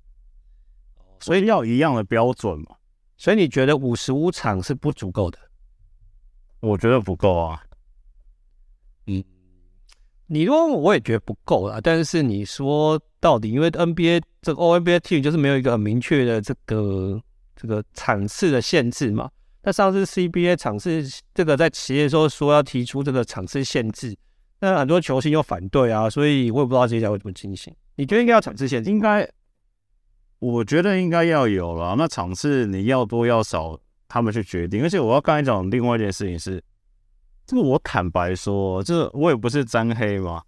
[1.20, 2.77] 所以要一样的标准嘛。
[3.16, 5.38] 所以你觉得五十五场是不足够的？
[6.61, 7.62] 我觉得不够啊。
[9.07, 9.22] 嗯，
[10.27, 11.81] 你说我也觉得不够啊。
[11.81, 17.20] 但是你说到底，因为 NBA 这个 All-NBA team 就是没有一个很明确的这个
[17.61, 19.29] 这个场次的限制嘛。
[19.62, 24.16] 那上次 CBA 场次这个在企业说说要提出这个场次限制，
[24.61, 27.75] 那很多球星又反对啊，所以我也不知道接下来会怎么进行。
[27.97, 28.88] 你觉得应该要场次限制？
[28.88, 29.29] 应该，
[30.38, 31.97] 我觉得应该要有了。
[31.99, 34.83] 那场次你要多要少，他们去决定。
[34.83, 36.62] 而且我要刚才讲另外一件事情是，
[37.44, 40.40] 这个我坦白说，这我也不是沾黑嘛。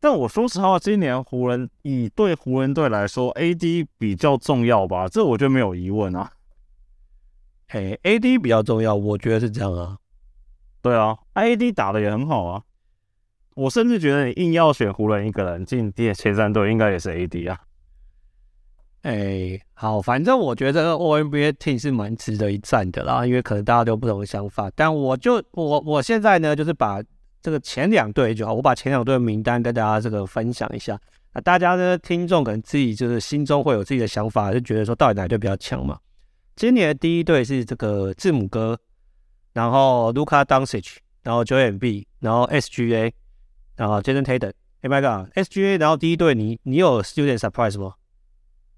[0.00, 5.06] 但我说实话，今年湖人以对湖人队来说，AD 比较重要吧？
[5.08, 6.30] 这我觉得没有疑问啊。
[7.72, 9.96] 嘿，AD 比较重要，我觉得是这样啊。
[10.82, 12.60] 对啊，AD 打的也很好啊。
[13.54, 17.60] 我甚至觉得你硬要选湖人一个人进第前三队，应该也是 AD 啊。
[19.02, 24.68] 哎，好，反正我觉得这个 All-NBA Team 是蛮值得一战的啦，因为可能大家都有不同的想法。
[24.74, 27.00] 但我就我我现在呢，就是把
[27.40, 31.00] 这个前两队就好，我把前两队的名单跟大家这个分享一下。
[31.34, 35.96] 那大家呢，听众可能自己就是心中会有自己的想法，就觉得说到底哪队比较强嘛？
[36.60, 38.78] 今年的第一队是这个字母哥，
[39.54, 43.10] 然后卢卡东契奇，然后 Joel Embiid，然后 SGA，
[43.76, 44.52] 然后 Jayson Tatum。
[44.82, 47.94] 哎，My God，SGA，然后第一队，你你有有点 surprise 吗？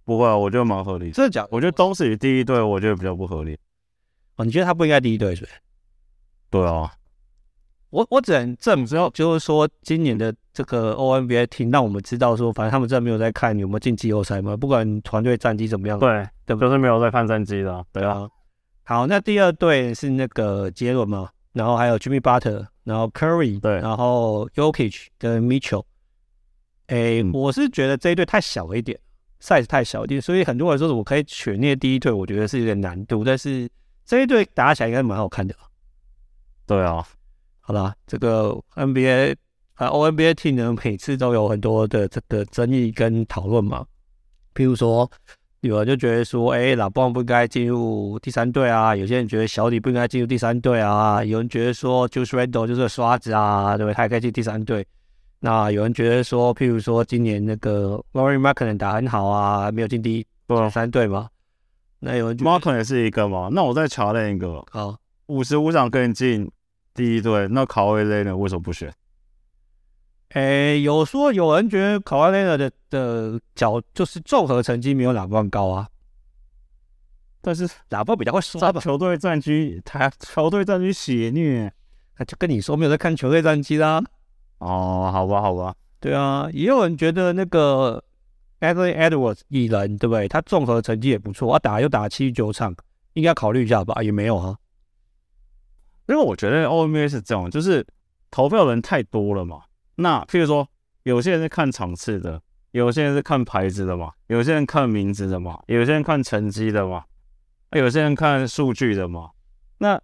[0.05, 1.11] 不会，啊我觉得蛮合理。
[1.11, 1.49] 真的假的？
[1.51, 3.59] 我觉得东契奇第一队，我觉得比较不合理。
[4.37, 5.53] 哦，你觉得他不应该第一队是不是？
[6.51, 6.89] 对啊。
[7.93, 18.27] 我我只能证明，就是说今年的这个 O N B A team 让我们知道说，反正他们真的没有在看有没有进季后赛嘛，不管团队战绩怎么样，对，对，就是没有在看战绩的，对啊。
[18.85, 25.85] 好，那第二队是那个杰伦嘛，然后还有 Jimmy Butler，然后 Curry，对，然后 Yokich 跟 Mitchell。
[26.87, 28.99] 哎，我是觉得这一队太小了一点
[29.43, 33.69] ，size 太小一点，所以很多人说我可以选那第一队，我觉得是有点难度，但是
[34.07, 35.55] 这一队打起来应该蛮好看的。
[36.67, 37.07] 对啊。
[37.73, 39.35] 好啦，这个 NBA
[39.77, 43.87] 啊，O-NBA team 呢，每次都有很多的这个争议跟讨论嘛。
[44.55, 45.11] 譬如说，
[45.63, 53.95] 有人就觉得说，哎、欸，拉布朗不应该进入第三队啊；有些人觉得小李不应该进入第三队啊；有人觉得说，Julius Randle 就是个刷子啊，对不对？
[53.95, 54.87] 他也可以进第三队。
[55.41, 60.27] 那有人觉得说，譬如说，今年那个 Lauri Markkanen 打很好啊，没有进第一
[60.71, 61.31] 三队嘛？
[62.01, 63.49] 那有人 Markkanen 也是一个嘛？
[63.51, 64.95] 那我再查另一个，好，
[65.29, 66.51] 五十五场可以进。
[66.95, 68.37] 第一队，那卡瓦雷呢？
[68.37, 68.93] 为什么不选？
[70.35, 75.89] 诶，有说有人觉得卡瓦雷的的脚就是综合成绩没有朗高啊，
[77.43, 78.81] 但是朗比较会刷吧？
[78.81, 81.71] 球队战绩，他球队战绩血虐，
[82.19, 84.03] 那就跟你说没有在看球队战绩啦。
[84.59, 88.03] 哦，好吧，好吧，对啊，也有人觉得那个
[88.61, 90.29] Anthony Edwards 蚁人对不对？
[90.29, 92.75] 他综合成绩也不错，啊打又打七十九场，
[93.15, 94.03] 应该考虑一下吧？
[94.03, 94.57] 也没有啊。
[96.13, 97.85] 因为我觉得 OMA 是这种，就是
[98.31, 99.63] 投票人太多了嘛。
[99.97, 100.69] 那譬如说，
[101.05, 102.39] 有些人是看场次的，
[102.73, 107.05] 有些人是看牌子的嘛，有些人看名字的嘛，有些人看成绩的嘛，
[107.71, 109.31] 有些人看数据的嘛。
[109.79, 109.99] 那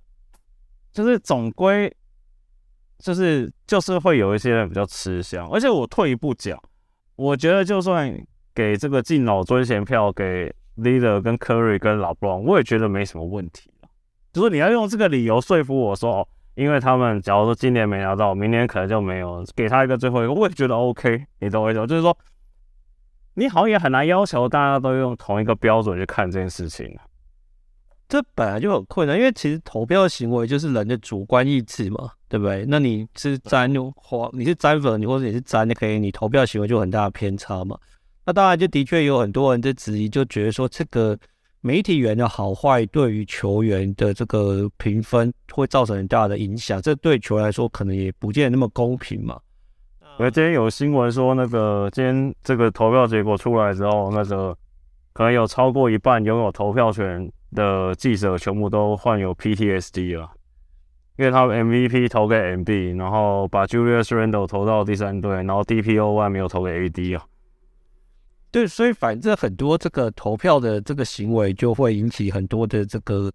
[0.90, 1.94] 就是总归
[2.98, 5.46] 就是就是会有一些人比较吃香。
[5.50, 6.58] 而且我退一步讲，
[7.16, 8.18] 我觉得就算
[8.54, 13.70] 给这个敬老尊贤票给 Leader 跟 Curry 跟老 Bron，我也觉得没什么问题。
[14.32, 21.24] 就是你要用这个理由说服我说，哦，因为他们假如说今年没拿到，明年可能就没有，给他一个最后一个，我也觉得 OK。
[21.40, 21.86] 你懂我意思吗？
[21.86, 22.16] 就是说，
[23.34, 26.96] 你好像也很难要求大家都用同一个标准去看这件事情。
[28.08, 32.64] 这本来就很困难，因为其实投票行为就是人的主观意志嘛，对不对？
[32.66, 37.78] 那你是沾花，你是沾粉，你或者你是沾，你可以，你投票行为就很大的偏差嘛。
[38.24, 41.18] 那当然，就的确有很多人在质疑，就觉得说这个
[41.60, 49.38] 媒体员的好坏对于球员的这个评分会造成很大的影响，这对球员来说可能也不见得那么公平嘛。
[50.18, 54.56] 因为今天有新闻说，那个今天这个投票结果出来之后，那个
[55.12, 60.28] 可能有超过一半拥有投票权的记者全部都患有 PTSD 了，
[61.16, 67.24] 因为他们 MVP 投给 MB，然后把 Julius Randle 投到第三队，然后 DPOY 没有投给 AD 啊。
[68.50, 73.30] 对，所以反正很多这个投票的这个行为就会引起很多的这个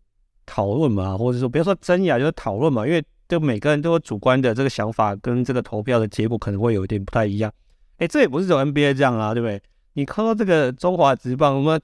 [0.46, 7.52] 讨论嘛，或者说不要说争议啊，就是讨论嘛，因为就每个人都有主观的这个想法，跟这个投票的结果可能会有一点不太一样。
[7.98, 9.62] 哎，这也不是只有 NBA 这样啊，对不对？
[9.94, 11.82] 你看到这个中华职棒，我们。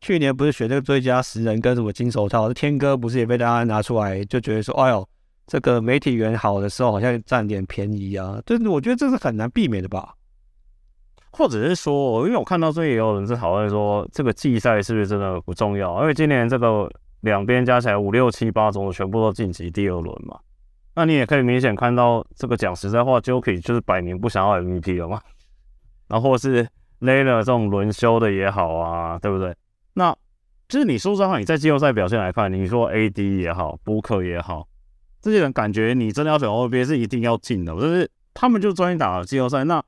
[0.00, 5.08] 去年不是选这个最佳十人跟什么金手套，天哥不是也被大家拿出来，就觉得说，哎呦，
[5.46, 10.14] 这个媒体缘好的时候好像占点便宜啊，就是我觉得这是很难避免的吧。
[11.36, 16.00] 或者是说，因为我看到这也有人在讨论说，这个季赛是不是真的不重要？
[16.02, 16.88] 因为今年这个
[17.22, 20.38] 两边加起来五六七八种全部都晋级第二轮嘛，
[20.94, 25.20] 那你也可以明显看到这个讲实在话，JOKI 就是摆明不想要 MVP 了嘛。
[26.06, 26.64] 然后是
[27.00, 29.54] Layla 这种轮休的也好啊，对不对？
[29.94, 30.14] 那
[30.68, 34.68] 就是你说实话，你在季后赛表现来看，你说 AD 也好，Booker 也好，
[35.20, 39.64] 这些人感觉你真的要选 O B 是一定要进的，就是他们就专心打季后赛。
[39.64, 39.82] 那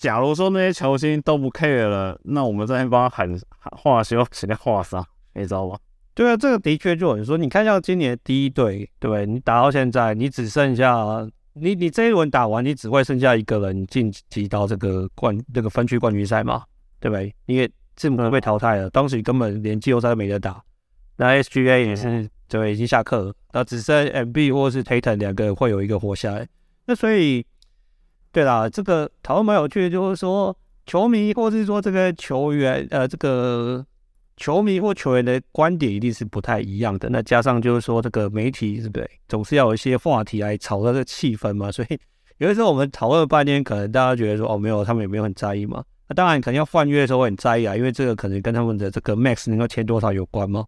[0.00, 5.04] 假如说那些球星都不 care 了，那我们在那边帮他喊话休，谁在话啥？
[5.34, 5.78] 你知道吗？
[6.14, 9.26] 对啊，这个的确就很说，你看像今年第一队，对不对？
[9.26, 11.04] 你打到现在，你只剩下
[11.52, 16.64] 你你这一轮打完，你只会剩下一个人晋级到这个冠这个分区冠军赛嘛，
[16.98, 17.32] 对不对？
[17.44, 17.70] 你也。
[17.96, 20.58] 字母哥被淘汰了，当时根本连季后赛都没得打。
[21.16, 26.48] 那 SGA 也是对，已经下课了，那只剩 MB 或是 Tatum 两个会有一个活下来。
[26.86, 27.44] 那所以，
[28.32, 33.84] 对啦，这个讨论蛮有趣的，就是说球迷或是说这个球员，呃，这个
[34.36, 37.08] 球迷或球员的观点一定是不太一样的。
[37.10, 41.72] 那加上就是说这个媒体是不是，总是要有一些话题来炒这个气氛嘛。
[41.72, 41.98] 所以
[42.38, 45.84] 有的时候我们讨论了半天，可能大家觉得说哦，没有，他们也没有很在意嘛。
[46.08, 50.64] 那当然，可能要换约的时候会很在意啊，因为这个可能跟他们的这个 max 能够签多少有关嘛。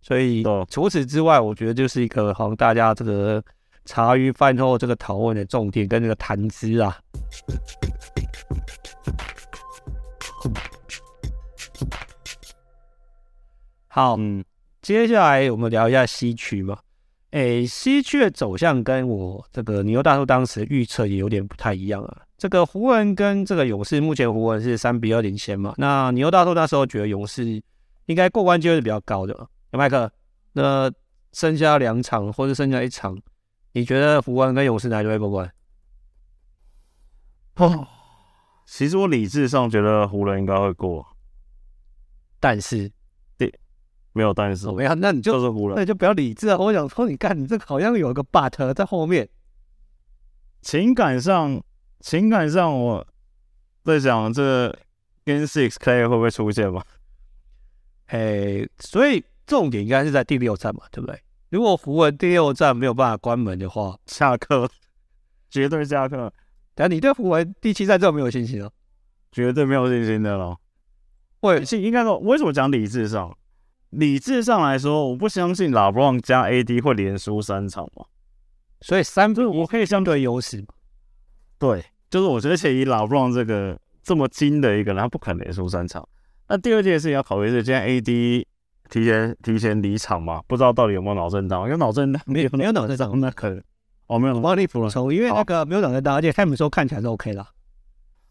[0.00, 3.42] 所以除此之外，我觉得就是一个好像大家这个
[3.84, 6.98] 茶余饭后这个讨论的重点跟这个谈资啊。
[13.88, 14.44] 好，嗯，
[14.80, 16.78] 接下来我们聊一下西区嘛。
[17.32, 22.22] 诶，西区的走向跟我这个牛大叔当时预测也有点不太一样啊。
[22.36, 25.74] 这个湖人跟这个勇士，目前湖人是三比二领先嘛。
[25.76, 27.62] 那牛大叔那时候觉得勇士
[28.06, 29.32] 应该过关机会是比较高的。
[29.70, 30.10] 有麦克，
[30.52, 30.90] 那
[31.32, 33.16] 剩下两场或者剩下一场，
[33.72, 35.52] 你觉得湖人跟勇士哪一队会过关？
[37.56, 37.86] 哦，
[38.66, 41.06] 其实我理智上觉得湖人应该会过，
[42.40, 42.90] 但是
[43.36, 43.52] 对。
[44.14, 46.58] 没有，但是没有，那你就，就是湖人，那你就不要理智啊！
[46.58, 49.26] 我想说，你看，你这个好像有一个 but 在后面。
[50.60, 51.62] 情感上，
[52.00, 53.06] 情感上，我
[53.84, 54.78] 在想这个
[55.24, 56.84] Game Six Clay 会不会出现吧？
[58.08, 61.18] 哎，所以重点应该是在第六战嘛，对不对？
[61.52, 64.66] 如果符文第六站没有办法关门的话，下课，
[65.50, 66.32] 绝对下课。
[66.74, 68.72] 但你对符文第七站这么没有信心了？
[69.30, 70.56] 绝对没有信心的了。
[71.42, 73.36] 会，是应该说，为什么讲理智上？
[73.90, 78.06] 理智上来说，我不相信拉布朗加 AD 会连输三场嘛，
[78.80, 80.68] 所以三分我可以相对优势嘛。
[81.58, 86.08] 对，就是我觉得，且以拉布朗这个这么精的一个人，他不可能连输三场。
[86.48, 88.46] 那第二件事情要考虑是，今天 AD
[88.92, 91.66] 提前提前离场嘛，不知道到底有没有脑震荡？
[91.66, 92.22] 有脑震荡？
[92.26, 93.62] 没有，没有脑震荡，那可能
[94.08, 97.42] 哦，没有，帮你补了充，因为那个没有脑震荡，而且他们说看起来是 OK 的。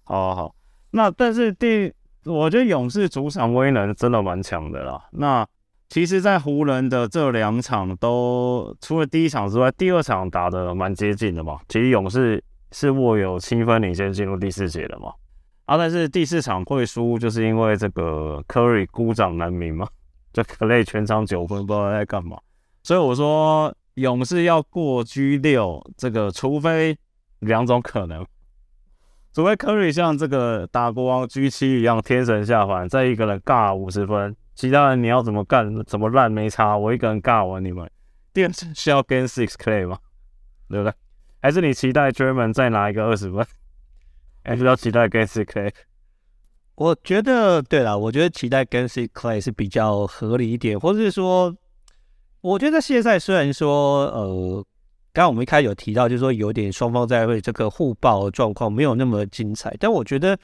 [0.03, 0.55] 好好好，
[0.91, 1.91] 那但是第。
[2.23, 5.03] 我觉得勇士主场威能真的蛮强的啦。
[5.13, 5.43] 那
[5.89, 11.59] 其实，在湖人的这两场都除了第一场之外，第二场打的蛮接近的嘛。
[11.67, 12.43] 其实勇士
[12.73, 15.11] 是握有七分领先进入第四节的嘛。
[15.65, 19.87] 啊，但是第四场会输，就是因为这个 Curry 孤掌难鸣嘛。
[20.33, 22.37] 这 Clay 全场九分，不知道在干嘛。
[22.83, 26.97] 所以我说勇士要过 G 六，这个除非
[27.39, 28.25] 两种可能。
[29.33, 37.89] 除非 Curry 像这个打国王 G7 一样天神下凡，再一个人尬五十分，其他人你要怎么干怎么烂没差，我一个人尬完你们。
[38.33, 39.99] 第二次需要 Game Six Clay 吗？
[40.67, 40.93] 对不对？
[41.41, 43.45] 还是你期待 German 再拿一个二十分？
[44.43, 45.71] 还是要期待 Game Six Clay？
[46.81, 51.55] 我觉得对了，我觉得期待 Game Six Clay 是比较合理一点，或者是说，
[52.41, 54.65] 我觉得现在虽然说，呃，
[55.13, 60.35] 刚刚我们一开始有提到，就是说有点双方在为这个互爆的状况没有那么精彩，但我觉得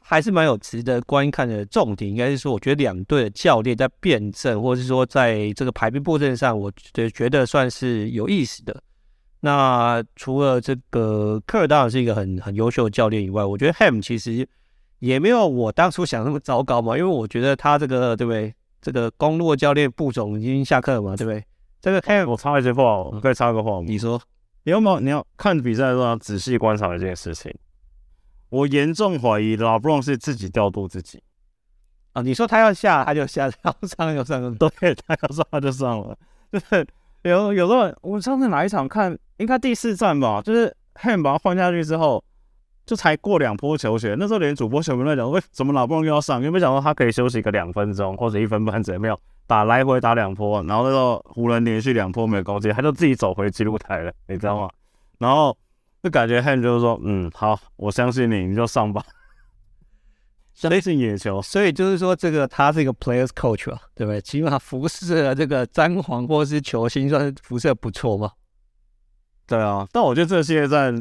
[0.00, 8.82] 还是蛮有值得观看的重点，应该是说，我觉得两队的教练在辩证，或者是说在这个排兵布阵上，我觉觉得算是有意思的。
[9.40, 14.48] 那除了这个科尔当然是一个很很优秀的教练以外，我觉得 Ham 其实
[15.02, 18.54] 也没有我当初想那么糟糕嘛，因为我觉得他这个对不对？
[18.80, 21.44] 这个公路教练布总已经下课了嘛，对不对？
[21.80, 23.84] 这个 Ham 我插一句话，我可以插个话吗？
[23.86, 24.20] 你说，
[24.62, 25.00] 你要没有？
[25.00, 27.52] 你要看比赛的时候要仔细观察一件事情。
[28.48, 31.20] 我严重怀疑 LeBron 是自己调度自己
[32.12, 32.22] 啊！
[32.22, 36.16] 你说他要下他就下，他要上就上， 对，他要上他就上了，
[36.52, 36.86] 就是。
[37.22, 42.22] 有有时候我上次哪一场看，应该第四站吧，就是 Ham 把他换下去之后，
[42.92, 46.42] 就才过两波球权，那时候连主播球迷都在讲，为什么老布朗又要上？
[46.42, 48.82] 有没有想到他可以休息个两分钟或者一分半？
[48.82, 54.68] 怎么样打来回打两波，然后那时候湖人连续两波没有攻击，他就自己走回记录台了，你知道吗？
[55.16, 55.56] 然后
[56.02, 59.02] 就感觉 Ham 就是说，嗯，好，我相信你，你就上吧。
[60.52, 64.20] 相信野球，所以就是说，这个他是一个 players coach 啊，对不对？
[64.20, 68.32] 起码辐射了这个詹皇或是球星，算是辐射不错嘛。
[69.46, 70.92] 对啊，但我觉得这个系列赛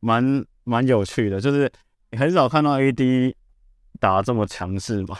[0.00, 1.70] 蛮蛮有趣的，就是
[2.10, 3.34] 你很少看到 AD
[3.98, 5.16] 打这么强势嘛。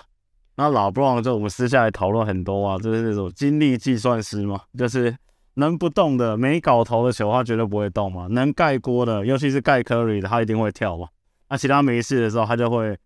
[0.56, 5.16] 那老布朗就我们私下来讨论很多啊，就是那种精力计算师嘛，就是
[5.54, 8.26] 能不动的没搞头的球，他绝对不会动嘛。
[8.28, 11.08] 能盖锅的，尤其是盖 Curry 的，他一定会跳嘛。
[11.48, 12.96] 那其他没事的时候，他就会。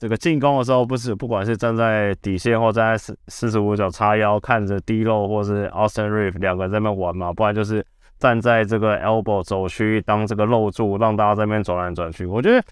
[0.00, 7.84] 这个进攻的时候，不是不管是站在底线或站在四四十五角叉腰看着 D-Lo 或是 Austin Reef 两个人在那玩嘛，不然就是
[8.18, 12.26] 站在这个 elbow 走区当这个漏柱，让大家在那边转来转去。
[12.26, 12.62] 我觉得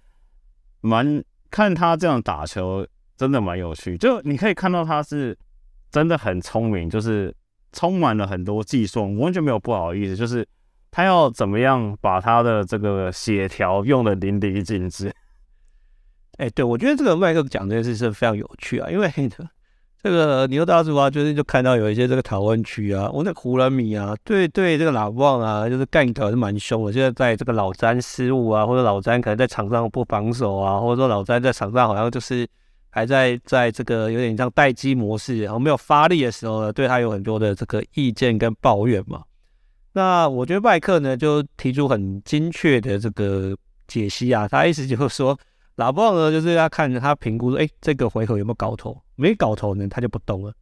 [0.80, 5.36] 蛮看他这样打球真的蛮有趣，就你可以看到他是
[5.90, 7.34] 真的很聪明，就是
[7.72, 10.46] 充满了很多计算，完全没有不好意思，就是
[10.90, 15.12] 他要怎么样把他的这个协调用的淋漓尽致。
[16.38, 19.10] 哎、对，我觉得这个麦克讲这件事是非常有趣啊，因为
[20.06, 32.46] 这个牛大叔啊，最近就看到有一些这个讨论区啊，我那湖人迷啊，对对，这个老旺啊，就是干头是蛮凶的，现在在这个老詹失误啊，或者老詹可能在场上不防守啊，或者说老詹在场上好像就是
[32.88, 39.24] 还在在这个有点像待机模式，然后没有发力的时候呢，对他有很多的这个意见跟抱怨嘛。
[39.92, 43.56] 那我觉得麦克呢就提出很精确的这个
[43.88, 45.36] 解析啊，他意思就是说。
[45.76, 48.98] 老布朗呢，就是要看他评估说，哎，这个回合有没有搞头？
[49.14, 50.52] 没搞头呢，他就不动了。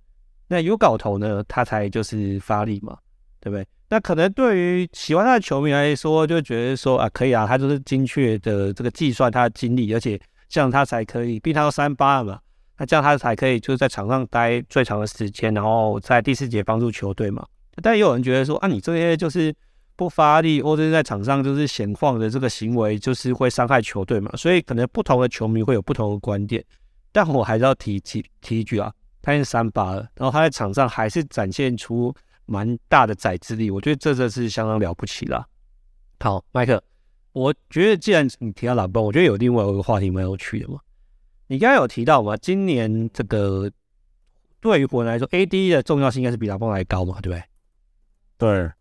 [0.48, 2.98] 那有搞头呢，他才就是发力嘛，
[3.40, 3.64] 对不对？
[3.88, 12.40] 那可能对于喜欢他的球迷来说，就觉得说啊，可以啊，他就是精确的这个计算他的精力，而且这样他才可以，毕竟他都三八了嘛，
[12.78, 17.46] 那这样他才可以就是在场上待最长的时间，然后在第四节帮助球队嘛。
[17.80, 19.54] 但也有人觉得说，啊，你这些就是。
[19.96, 26.64] 不发力或者是在场上就是闲晃的这个行为，就是会伤害球队嘛，所以可能不同的球迷会有不同的观点。
[27.12, 32.12] 但我还是要提提提一句啊，他已经三八了，然后他在场上还是展现出
[32.46, 35.46] 蛮大的宰制力，我觉得这这是相当了不起了。
[36.18, 36.82] 好，麦克，
[37.32, 40.80] 我觉得既然你提到老布，我觉得有另外一个话题蛮有趣的嘛。
[41.46, 43.70] 你刚才有提到嘛，今年这个
[44.60, 47.44] 对于湖人来说，AD 的重要性应该是比老布朗还高嘛，对不对？
[48.38, 48.72] 对，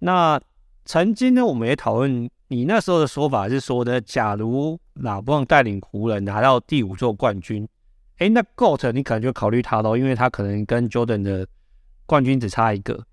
[0.00, 0.38] 那。
[0.84, 7.68] 曾经呢，我们也讨论，你那时候的说法是说呢，假如拉布朗带领湖人拿到第五座冠军，
[8.18, 11.46] 哎，那 GOAT 你可能就考虑他喽，因为他可能跟 Jordan 的
[12.06, 13.04] 冠军只差一个，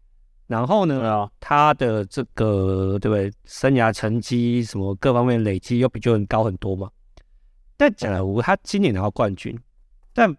[0.48, 6.90] 然后呢，啊、他的这个对不对，生涯成绩什么各方面累积又比 Jordan 高很多嘛。
[7.76, 9.56] 但假如他今年拿到冠军，
[10.14, 10.36] 但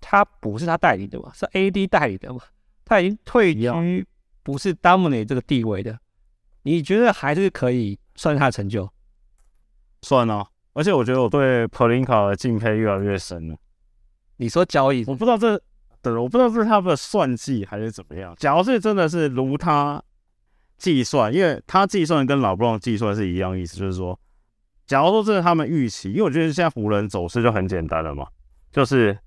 [0.00, 2.40] 他不是他代理的嘛，是 AD 代理的嘛，
[2.86, 4.06] 他已经退居
[4.42, 5.98] 不是 Dominate 这个地位的。
[6.62, 8.90] 你觉得还是可以算他的成就？
[10.02, 13.56] 算啊，而且我觉得我对普林卡的敬佩越来越深了。
[14.36, 15.60] 你说交易，我不知道这，
[16.00, 18.34] 对，我不知道这是他们的算计还是怎么样。
[18.38, 20.02] 假如是真的是如他
[20.78, 24.18] 计算，因为他计算跟老布朗计算是一样意思，就是说，
[24.86, 28.26] 假如说这是他们预期，因为我觉得现在湖人走势就很简单了嘛，
[28.72, 29.18] 就是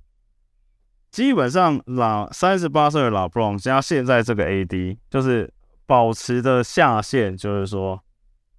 [1.11, 5.53] 基本上老三十八岁的老布朗加现在这个 AD，就是。
[5.85, 8.01] 保持的下限就是说，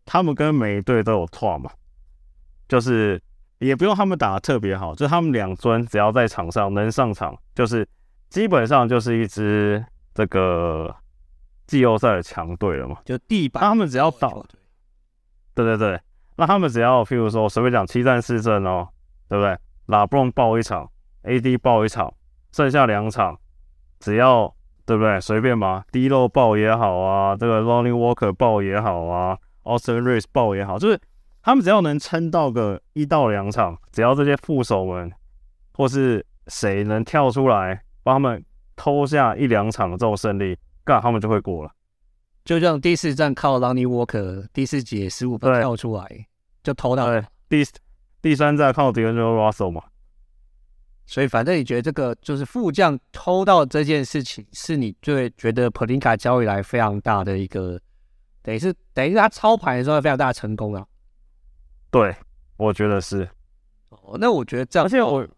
[0.05, 1.71] 他们跟每一队都有拓嘛，
[2.69, 3.21] 就是
[3.59, 7.89] 也不用他们打的特别好，就他们两尊只要在场上能上场，就是
[8.29, 10.95] 基本上就是一支这个
[11.67, 12.99] 季后赛的强队了嘛。
[13.05, 14.45] 就地板，他们只要到，
[15.55, 16.01] 对对对，
[16.37, 18.87] 那他们只要譬如说随便讲七战四胜哦，
[19.29, 19.57] 对不对？
[19.87, 20.91] 拉布隆爆一场
[21.23, 22.13] ，AD 爆一场，
[22.53, 23.39] 剩下两场
[23.99, 24.55] 只要。
[24.87, 25.21] 对不对？
[25.21, 31.01] 随便吧，D 漏爆也好啊，这个 Lonnie Walker 爆也好啊，Austin Reaves 爆也好，就是
[31.43, 35.11] 他们只要能撑到个一到两场，只要这些副手们
[35.73, 38.45] 或是谁能跳出来帮他们
[38.77, 41.71] 偷下一两场的这种胜利，干他们就会过了。
[42.45, 46.27] 就像第四站靠 Lonnie Walker 第四节十五分跳出来
[46.63, 47.63] 就偷到了，第
[48.21, 49.83] 第三站靠 D'Angelo Russell 嘛。
[51.07, 57.79] 所以反正你觉得这个就是副将偷到这件事情，是你最觉得普林卡交易来非常大的一个，
[58.41, 60.87] 等于是等于是他操盘的时候非常大的成功啊。
[61.91, 62.17] 对，
[62.57, 63.29] 我觉得是。
[63.91, 65.29] 哦，那我觉得这样，而且我，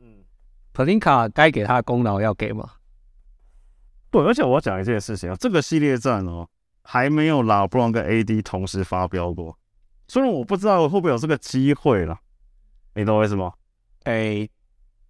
[0.00, 0.24] 嗯，
[0.72, 2.68] 普林卡该给他的功劳要给吗？
[4.10, 6.48] 对，而且我要讲一件事情啊，这个系列战哦，
[6.82, 9.56] 还没有拉布朗跟 AD 同时发飙过。
[10.08, 12.18] 虽然我不知道会不会有这个机会了，
[12.94, 13.52] 你懂我意思吗？
[14.02, 14.48] 哎。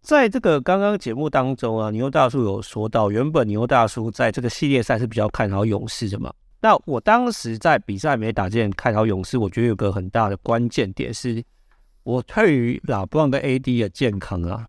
[0.00, 6.32] 在这个刚刚节目当中啊，牛大叔有说到，原本牛大叔在这个系列赛是比较看好勇士的嘛。
[6.60, 11.42] 那我当时在比赛没打之前看好勇士，我觉得有个很大的关键点是，
[12.04, 14.66] 我对于拉布朗跟 AD 的健康啊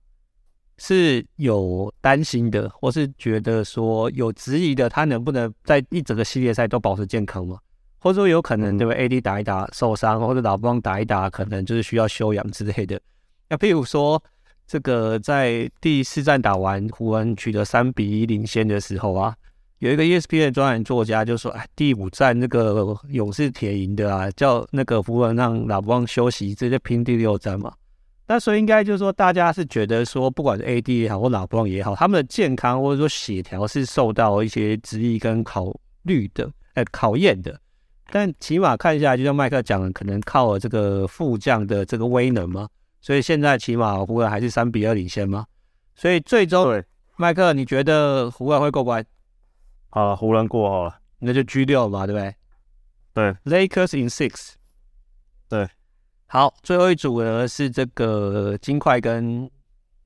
[0.78, 7.58] 是有担心的，或是觉得说有质疑的，他能不能在一整个系列赛都保持健康嘛？
[8.00, 13.00] 或者说有可能对吧？AD 打一打受伤，或者老布朗打一打可能就是需要休养之类的。
[13.48, 14.22] 那譬如说。
[14.70, 19.36] 这个在第四战打完湖人取得三比一领先的时候啊，
[19.80, 27.74] 有一个 ESPN 的专栏作家就说：“哎，第五战那个勇士铁赢的啊，叫那个湖人让拉布朗休息，直接拼第六战嘛。”
[28.28, 37.60] 那所以应该就是说，大家是觉得说，不管是 AD 也好或拉布朗也好，他们的健康或者说血条是受到一些质疑跟考虑的，呃，考验的。
[38.12, 42.68] 但起码看下来，就像麦克讲的，可能靠了这个副将的这个威能嘛。
[43.02, 45.46] 所以现在起码湖人还是三比二领先吗？
[45.96, 46.86] 所以最终，对，
[47.18, 49.06] 麦克，你觉得湖人会过关？
[49.90, 52.36] 好了，湖人过好了，那就 G 六嘛，对不对？
[53.14, 54.54] 对，Lakers in six。
[55.48, 55.68] 对，
[56.28, 59.50] 好，最后一组呢是这个金块跟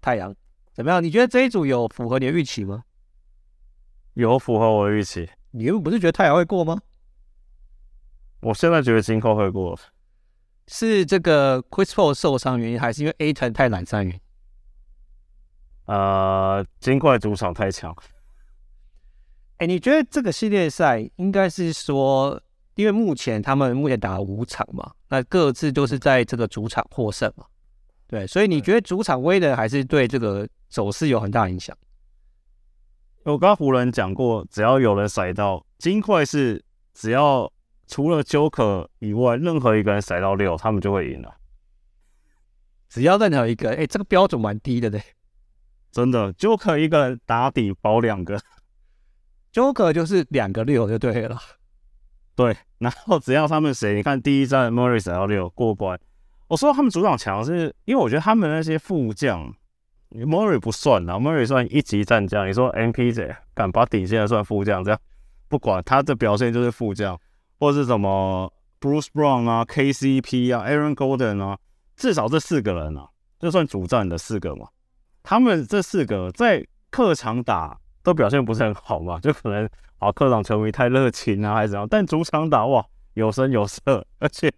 [0.02, 0.34] 太阳，
[0.74, 1.04] 怎么样？
[1.04, 2.84] 你觉得这一组有符合你的预期吗？
[4.14, 5.30] 有符合我的预期。
[5.52, 6.80] 你又不是觉得太阳会过吗？
[8.40, 9.78] 我现在觉得金块会过。
[10.68, 14.20] 是这个 Chris Paul 受伤原因，还是因为 Ayton 太懒散原因？
[15.86, 17.94] 呃，金块主场太强。
[19.58, 22.42] 哎，你觉得这个系列赛应该是说，
[22.76, 27.46] 因为目前他们目前打了五场嘛，那各自都是在这个主场获胜嘛，
[28.08, 31.78] 对，所以你觉得主场威能还是对这个走势有很大影响？
[33.24, 37.52] 我刚湖人讲过，只要有人甩到金块是只要。
[37.94, 41.32] 除了 Joker 以外，任何一个人甩到六，他们就会赢了。
[42.90, 45.00] 只要任何一个，哎、欸，这个标准蛮低的嘞。
[45.92, 48.42] 真的，Joker 一个人打底保两个
[49.54, 51.38] ，Joker 就是两个六就对了。
[52.34, 56.00] 对，然后只要他们谁，你看第一站 Murray 甩到六过关。
[56.48, 59.54] 我说他们主场强，是因为我觉得他们那些副将
[60.10, 62.50] ，Murray 不算啦，Murray 算一级战将。
[62.50, 65.00] 你说 MPJ 敢把顶线的算副将，这样
[65.48, 67.16] 不管他的表现就是副将。
[67.64, 68.52] 或是什么
[68.82, 71.58] Bruce Brown 啊，KCP 啊，Aaron Golden 啊，
[71.96, 73.08] 至少这四个人啊，
[73.40, 74.68] 就算主战的四个嘛。
[75.24, 79.66] 他们这四个在客场打都表现不是很好嘛，就可能
[80.00, 81.88] 啊客场球迷太热情啊，还是怎样。
[81.90, 84.52] 但主场打哇，有声有色，而且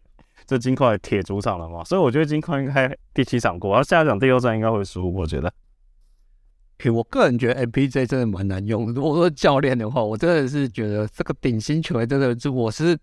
[0.48, 5.54] 这金块铁主场了嘛，所以我觉得金块应该第七场过，然后下一场第六战应该会输，我觉得。
[6.94, 8.94] 我个人觉得 MPJ 真的蛮难用。
[8.94, 12.98] 如果说教练的话，我真的是觉得这个顶薪球员真的是，我是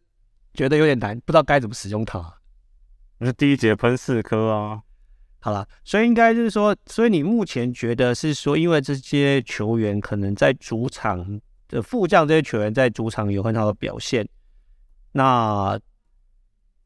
[0.55, 2.23] 觉得有点难，不知道该怎么使用它。
[3.18, 4.81] 那是第一节喷四颗啊。
[5.41, 14.29] 好了，所以应该就是说，所以你目前觉得是说，因为这些球员可能在主场的副将这些球员在主场有很好的表现，
[15.12, 15.79] 那。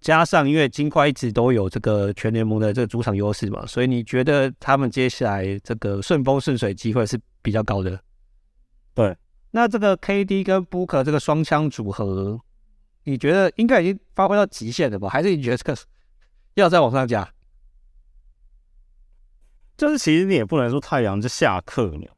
[0.06, 8.00] 加上，因为金块一直都有这个全联盟的这个主场优势嘛，所以你觉得他们接下来这个顺风顺水机会是比较高的。
[8.94, 9.16] 对，
[9.50, 12.38] 那这个 KD 跟 Booker 这个双枪组合，
[13.02, 15.08] 你觉得应该已经发挥到极限了吧？
[15.08, 15.76] 还是你觉得这个
[16.54, 17.28] 要再往上加？
[19.76, 22.16] 就是其实你也不能说太阳就下课了，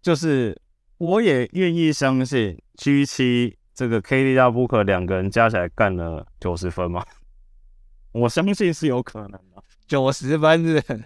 [0.00, 0.56] 就是
[0.98, 7.04] 我也愿意相信 G 七这个 KD 加 Booker 两个人加起来干了九十分吗？
[8.14, 11.04] 我相信是有可能的，九十分是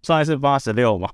[0.00, 1.12] 上一次八十六嘛。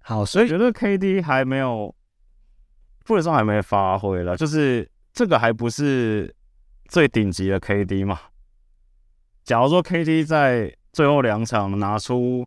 [0.00, 1.94] 好，所以觉得 KD 还没有，
[3.06, 6.34] 基本上还没发挥了，就是这个还不是
[6.88, 8.20] 最顶级的 KD 嘛。
[9.42, 12.46] 假如说 KD 在最后两场拿出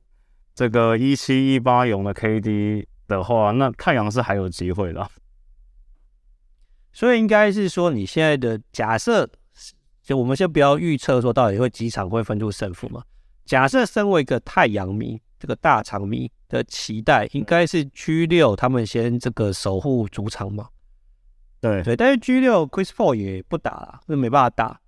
[0.53, 5.09] 这个一七一八勇的 KD，的话，那太阳是还有机会的。
[6.91, 9.27] 所以应该是说，你现在的假设，
[10.03, 13.01] 就我们先不要预测说到底会几场会分出胜负嘛。
[13.45, 20.67] 假设身为一个太阳迷，这个大场迷的期待，应该是 G 六他们先这个守护主场嘛。
[21.59, 24.79] 对对，但是 G 六 Chris Paul 也不打了，那没办法打。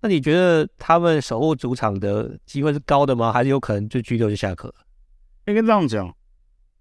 [0.00, 3.32] 那你觉得他们守护主场的机会是高的吗？
[3.32, 4.74] 还是有可能就 G 六就下课？
[5.46, 6.14] 应该这样讲，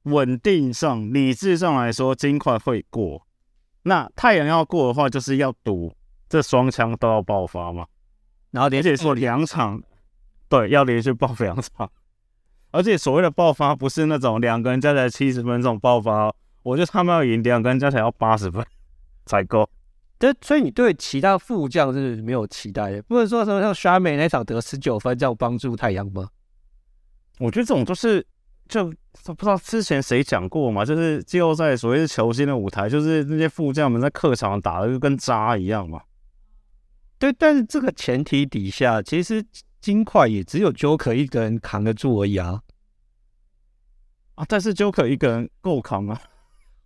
[0.03, 3.25] 稳定上、理智上来说，金块会过。
[3.83, 5.95] 那太阳要过的话，就是要赌
[6.34, 7.86] 这双枪都要爆发嘛。
[8.49, 9.79] 然后连续说两场，
[10.49, 11.88] 对，要连续爆两场。
[12.71, 18.65] 而且所谓的爆发，不是那种两个人加起来七十分这种爆发，我觉得他们要赢两个人加起来要八十分。
[19.27, 19.69] 才够，
[20.17, 26.27] 这所以你对其他副将是没有期待的，不能说什么像沙美那场得十九分这样帮助太阳吗？
[27.38, 28.25] 我觉得这种都是
[28.67, 28.86] 就
[29.23, 36.01] 不知道之前谁讲过嘛，就是季后赛所谓的球星的舞台，就是那些副将们在客场打的就跟渣一样嘛。
[37.24, 39.41] 对，但是这个前提底下，其实
[39.80, 42.61] 金块也只有 Joker 一个人扛得住而已啊。
[44.36, 46.21] 啊，但是 Joker 一个人够扛啊。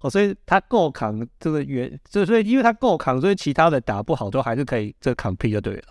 [0.01, 5.85] 哦，所以他够扛这个原，就所以因为他够扛，所以其他的打不好都还是可以这个扛 P 就对了。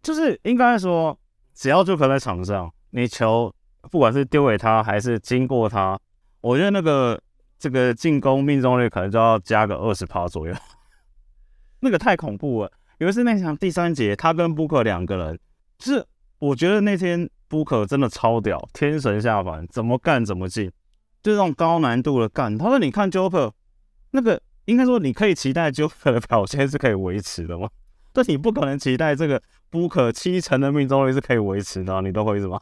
[0.00, 1.18] 就是应该说，
[1.54, 3.52] 只要就可在场上，你球
[3.90, 5.98] 不管是丢给他还是经过他，
[6.40, 7.20] 我觉得那个
[7.58, 10.54] 这个进攻命中率可能就要加个二十趴左右。
[11.82, 15.38] 那个太恐怖了，尤其是那场第三节，他跟 Booker 两个人，
[15.80, 16.04] 是
[16.38, 20.70] 我觉得那天 Booker 真的超屌，天神下凡，怎么干怎么进。
[21.22, 23.50] 就这种高难度的干，他说：“你看 Joker
[24.10, 27.68] 那个，应该说你可以期待 Joker 的表现是可以维持的吗？
[28.12, 32.60] 但你不可能期待这个 Booker 七成的命中率是可以维持的，你懂我意思吗？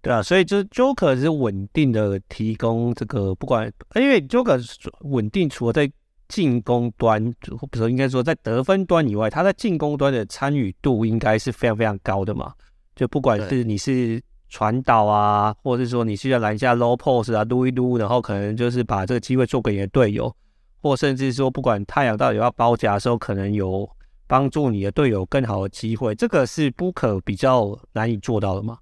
[0.00, 4.64] 对啊，所以就是 Joker 是稳定的提供这个，不管因为 Joker
[5.00, 5.90] 稳定，除了在
[6.28, 7.22] 进攻端，
[7.58, 12.52] 或者说应该说在得分端以外，他在进攻端的参与度应该是非常非常高的嘛。
[12.94, 20.34] 就不管是你是。”传导啊，或者是说你是要拦下 low post 啊，撸一撸，然后可能就是把这个机会做给你的队友，
[20.80, 23.86] 或甚至说不管太阳到底要包夹的时候，可能有
[24.26, 28.78] 帮助你的队友更好的机会，这个是 Booker 比较难以做到的嘛？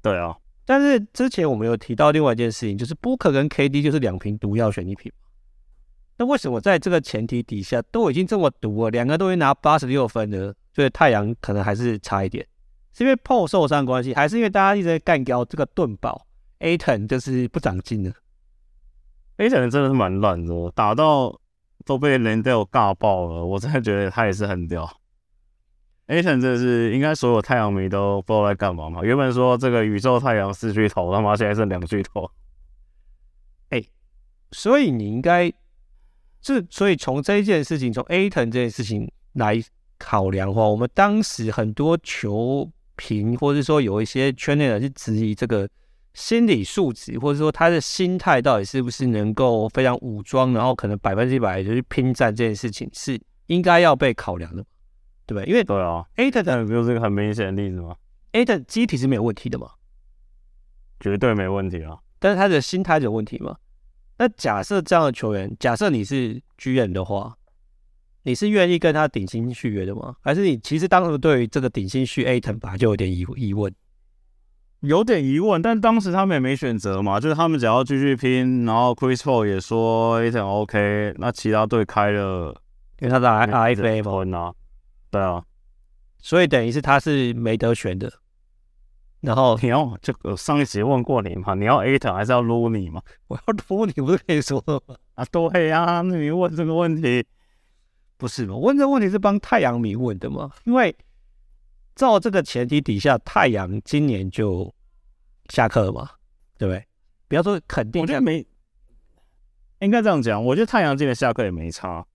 [0.00, 5.10] 对啊，但是之前我们有提到另外一件事情，就是 Booker 跟 KD 就是两瓶毒药选一瓶。
[6.16, 12.46] 那为什么在这个前提底下都已经这么毒了，两个都已经拿八十六分了，所以太阳可能还是差一点？
[12.92, 16.26] 是因为 Paul 受伤关系，还是因为大家一直在干掉这个盾宝
[16.60, 18.12] Ayton 就是不长进的
[19.38, 21.40] ？Ayton 真的是蛮烂的，打到
[21.84, 23.44] 都被 Landale 尬爆了。
[23.44, 24.88] 我真的觉得他也是很屌。
[26.06, 29.02] Ayton 真的是应该所有太阳迷都不知道在干嘛嘛。
[29.02, 32.30] 原本说这个宇宙太阳四巨头，他妈现在剩两巨头。
[33.70, 33.88] 哎、欸，
[34.52, 35.52] 所以你应该，
[36.44, 39.60] 这所以从这一件事情，从 Ayton 这件事情来
[39.98, 42.70] 考量的话，我们当时很多球。
[42.96, 45.68] 评，或者说有一些圈内人是质疑这个
[46.12, 54.64] 心理素质，或者说他的心态到底是不是能够非常武装，然后可能百分之一百就去拼战这件事情是应该要被考量的，
[55.26, 55.50] 对不对？
[55.50, 57.96] 因为对啊，Ayton 不就是一个很明显的例子吗
[58.32, 59.68] ？Ayton 机体是没有问题的嘛，
[61.00, 63.56] 绝对没问题啊，但是他的心态有问题嘛？
[64.18, 67.36] 那假设这样的球员，假设你是巨人的话。
[68.26, 70.16] 你是愿意跟他顶薪续约的吗？
[70.22, 73.70] 还是你其实当时对于这个顶薪续 Ayton 吧就有点疑疑问？
[74.80, 82.58] 有点疑问，但当时他们也没选择嘛，就是他们只要继续拼，然后 Chris Paul 也说 Ayton OK，那其他队开了，
[83.00, 84.54] 因为他打 RFA 嘛，
[85.10, 85.44] 对啊，
[86.18, 88.10] 所以等于是他是没得选的。
[89.24, 91.54] 然后你要这个上一集问过你嘛？
[91.54, 93.00] 你要 Ayton 还是要 Looney 嘛？
[93.28, 94.96] 我要 Looney 不是可以说了吗？
[95.14, 97.26] 啊，对呀、啊，那你问这个问题。
[98.16, 98.56] 不是吗？
[98.56, 100.48] 问这个问题是帮太阳迷问的嘛？
[100.64, 100.96] 因为
[101.96, 104.72] 照这个前提底下，太阳今年就
[105.50, 106.08] 下课了嘛，
[106.56, 106.86] 对不对？
[107.26, 108.46] 不要说肯定，我觉得没，
[109.80, 110.42] 应该这样讲。
[110.42, 112.06] 我觉得太阳今年下课也没差。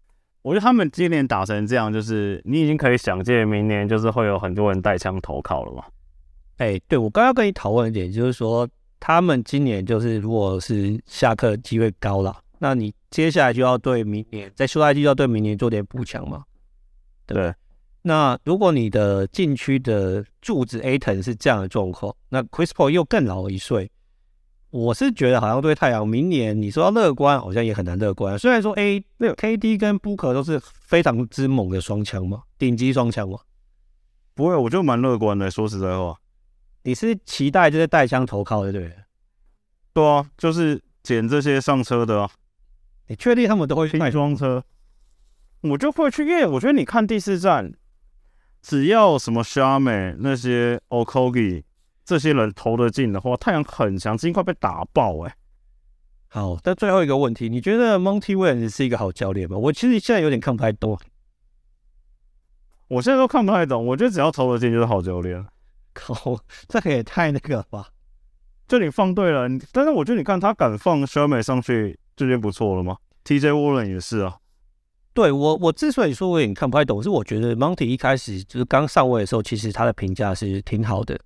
[0.41, 5.83] 我觉得他们今年打成这样，就是你已经可以想见，明年就是会有很多人带枪投靠了嘛。
[6.59, 8.67] 哎，对，我刚刚跟你讨论一点，就是说
[8.99, 12.35] 他们今年就是如果是下课机会高了。
[12.59, 16.43] 那你接下来就要对明年在休赛季要对明年做点补强嘛？
[17.25, 17.53] 对不对？
[18.01, 23.89] 那如果你的禁区的柱子 Ayton 是这样的状况，那 Chris Paul 又更老一岁，
[24.69, 28.37] 我是觉得好像对太阳明年你说要乐观，好像也很难乐观。
[28.37, 33.39] 虽然说 A 那个 KD 跟 Booker 都是非常之猛的双枪嘛，顶级双枪嘛，
[34.33, 35.49] 不会，我就蛮乐观的。
[35.49, 36.17] 说实在话，
[36.83, 38.95] 你是期待这些带枪投靠的对不对？
[39.93, 40.81] 对啊，就是。
[41.01, 42.29] 捡这些上车的啊。
[43.07, 44.63] 你确定他们都会去拼装车？
[45.61, 47.73] 我就会去，因为我觉得你看第四站，
[48.61, 51.63] 只要什么 Xiaomi 那些 Okogi
[52.03, 55.35] 这些人投得进的话，太阳很强，金块被打爆哎、欸。
[56.27, 59.57] 好，但最后一个问题，你觉得 Monty Williams 是一个好教练吗？
[59.57, 60.99] 我其实现在有点看不太懂。
[62.89, 65.43] 我现在都看不太懂，我觉得只要投得进就是好教练。
[65.99, 66.39] 靠，
[66.69, 67.87] 这个也太那个了吧？
[68.67, 74.37] 就你放对了，但是我觉得你看他敢放 Xiaomi 上去，就已经不错了吗？TJ Warren 也是啊。
[75.13, 81.19] 对我，我之所以说我有点看不太懂，是我觉得 Monty 一开始就是刚上位的时候，其实他的评价是挺好的。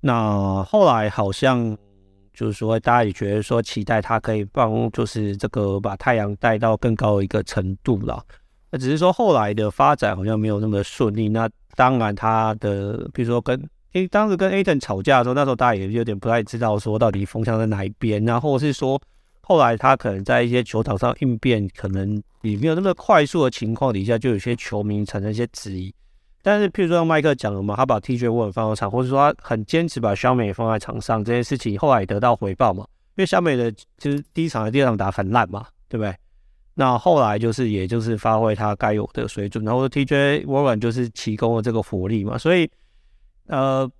[0.00, 1.78] 那后来好像
[2.34, 8.22] 就是说，大家也觉得说期待他可以帮，就是这个把太阳带到更高的一个程度了。
[8.70, 11.28] 那只是说后来的发展好像没有那么顺利。
[11.28, 13.62] 那当然，他的比如说跟
[14.00, 18.98] 为当时跟 Aton 吵架的时候，那时候大家也有点不太知道说到底风向在哪一边，然后是说
[19.42, 25.92] 后来他可能在一些球场上应变，可能也没有那么快速的情况底下，就有些球迷产生一些质疑。
[26.44, 32.84] 但是，譬如说像麦克讲了嘛，他把 TJ Warren 放到场，或者说他很坚持把小美放在场上这件事情，后来也得到回报嘛。
[33.14, 36.12] 因为小美的就是第一场和第二场打很烂嘛，对不对？
[36.74, 42.68] 那后来就是，也就是发挥他该有的水准，然后 TJ Warren 就是提供了这个火力嘛，所以，
[43.52, 43.90] 呃，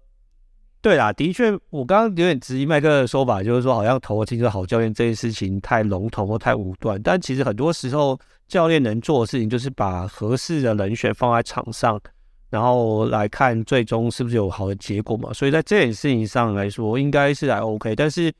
[0.81, 12.01] 对啦，的确，我刚刚有点质疑麦克的说法，就是说好像投进是好教练这件事情太笼统或太武断，但其实很多时候教练能做的事情就是把合适的人选放在场上，
[12.49, 18.33] 然后来看最终是不是有好的结果嘛，所以在这件事情上来说，应该是还 OK，但是。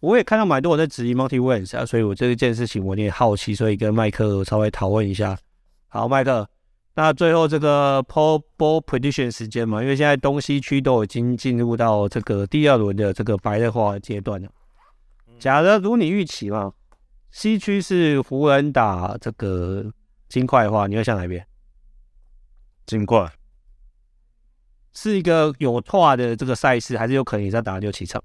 [0.00, 5.36] 我也看到蛮多人在质疑 Monty Williams 啊，所以我这一件事情我有点好奇，所以跟麦克稍微讨论一下。
[5.88, 6.48] 好，麦克，
[6.98, 14.50] 那最后这个 Ball Ball Prediction 时间嘛，因为现在东西区都已经进入到这个第二轮的这个白热化阶段了。
[15.38, 16.72] 假如如你预期嘛，
[17.30, 19.92] 西区是湖人打这个
[20.28, 21.46] 金块的话，你会想哪一边？
[22.84, 23.32] 金块
[24.92, 28.20] 是一个有拓的这个赛事，还是有可能也在打六七场？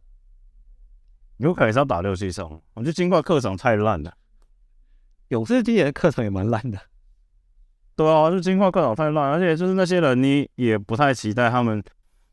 [1.37, 4.11] 有可能是要打六七场，我觉得金块客场太烂了。
[5.27, 6.79] 勇士今年的客场也蛮烂的。
[7.95, 11.83] 对啊，就金块客场太烂，而且就是那些人，你也不太期待他们，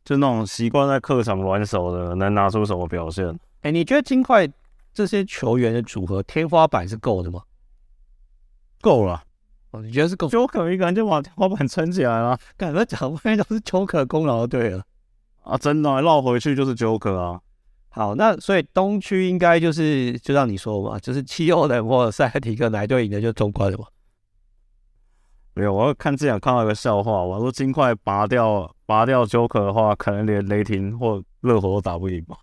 [0.04, 3.28] 就那种习惯在客场玩手的，能拿出什么表现？
[3.62, 4.48] 哎、欸，你觉得金块
[4.94, 7.42] 这些球员的组合天花板是够的吗？
[8.80, 9.22] 够了。
[9.72, 12.36] 哦，你觉得是够？Joker 一个人就把天花板撑起来了。
[12.56, 14.82] 感觉讲外面都是 Joker 功劳，对了。
[15.42, 17.40] 啊，真的绕回去就是 Joker 啊。
[17.90, 23.84] 好，那所以东区应该就是就让你说嘛，就是七六人或者塞尔提克哪队赢的就中冠了嘛。
[25.60, 32.38] 没有，我要看之前看到一个笑话，我说金块拔掉拔掉 Joker 的话，可能连雷霆或热火都打不赢吧。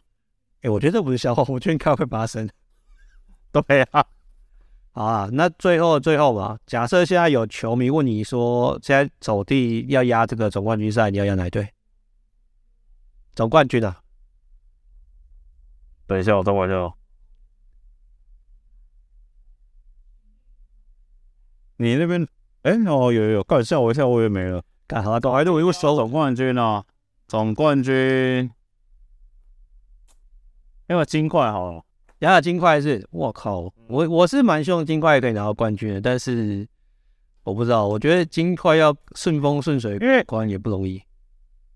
[0.57, 2.47] 哎、欸，我觉得这不是笑话，我觉得应该会发生。
[3.51, 4.05] 对啊，
[4.91, 11.67] 好啊，那最后最后吧，假设现在有球迷问你说，现在走地要压这个总冠军赛，你要压哪队？
[13.33, 13.99] 总冠军啊？
[16.05, 16.93] 等一下，我等我一下哦。
[21.77, 22.27] 你那边，
[22.67, 24.61] 哎、欸，哦，有有有，刚吓我一下，我以为没了。
[24.87, 26.83] 干好了，搞还是我又收总冠军啊？
[27.25, 28.51] 总冠军，
[30.89, 31.81] 因为金块好了，
[32.19, 36.67] 然后金块是，我靠，我我是蛮希望金块可以拿到冠军的，但是
[37.43, 41.01] 我不知道，我觉得金块要顺风顺水，因为果然也不容易。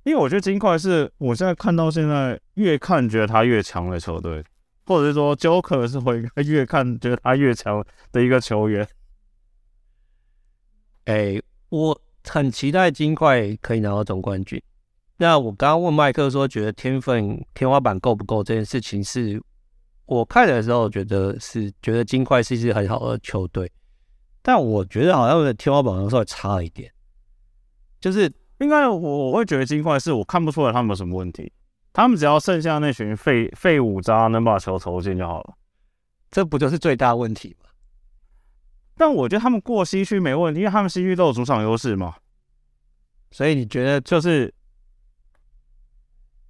[0.04, 4.44] 因为我觉得金块是我现在看到现在越看觉得他越强的球队，
[4.86, 7.82] 或者是说 Joker 是会越看觉得他越强
[8.12, 8.86] 的一个球员。
[11.06, 14.62] 哎、欸，我很期待金块可以拿到总冠军。
[15.18, 19.42] 那我刚刚问麦克说，觉得天分天花板够不够这件事情，是
[20.06, 23.72] 我看的时候觉得是觉得金块是一支很好的球队，
[24.42, 26.92] 但我觉得好像的天花板稍微差一点，
[28.00, 28.32] 就是。
[28.62, 31.52] 应该我我会觉得金块是我看不出来他们有什么问题，
[31.92, 35.56] 他们只要剩下那群废废五渣能把球投进就好了，
[36.30, 37.71] 这不就是最大问题吗？
[38.96, 42.16] 但我觉得他们过西区没问题，因为他们西区都有主场优势嘛，
[43.32, 44.54] 所以你觉得就是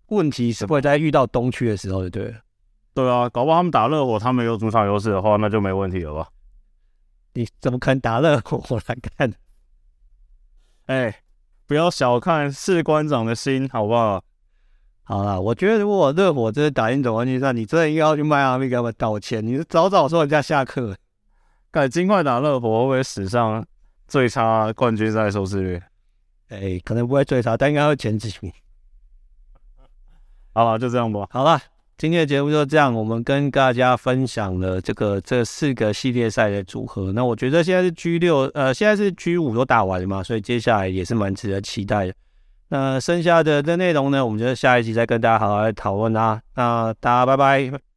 [0.08, 2.36] 问题是会在遇到东区的时候，就对
[2.94, 6.30] 对啊，搞不好他们打热火，他们有主场优势的话，那就没问题了吧？
[7.34, 8.64] 你怎么可能打热火？
[8.70, 9.34] 我来看，
[10.86, 11.24] 哎。
[11.68, 14.22] 不要小看士官长的心，好不好？
[15.04, 19.42] 好啦，我觉得如果热火真的打进总冠军赛，你真的应该要去迈阿密给他们道歉。
[19.48, 20.98] 你是早早说人家下课，
[21.72, 23.66] 改金块打热火会不会史上
[24.08, 25.82] 最差冠军赛收视率？
[26.50, 28.52] 哎、欸，可能不会最差，但应该会前几名。
[30.54, 31.26] 好了，就这样吧。
[31.32, 31.58] 好了，
[31.98, 37.14] 今天的节目就这样，我们跟大家分享了这个这四个系列赛的组合。
[37.14, 42.14] 那我觉得现在是 G 六，呃，现在是 G 五都打完了嘛，所以接下来也是蛮值得期待的。
[42.68, 46.42] 那剩下的的内容呢，我们就下一集再跟大家好好来讨论啦。
[46.56, 47.91] 那大家拜拜。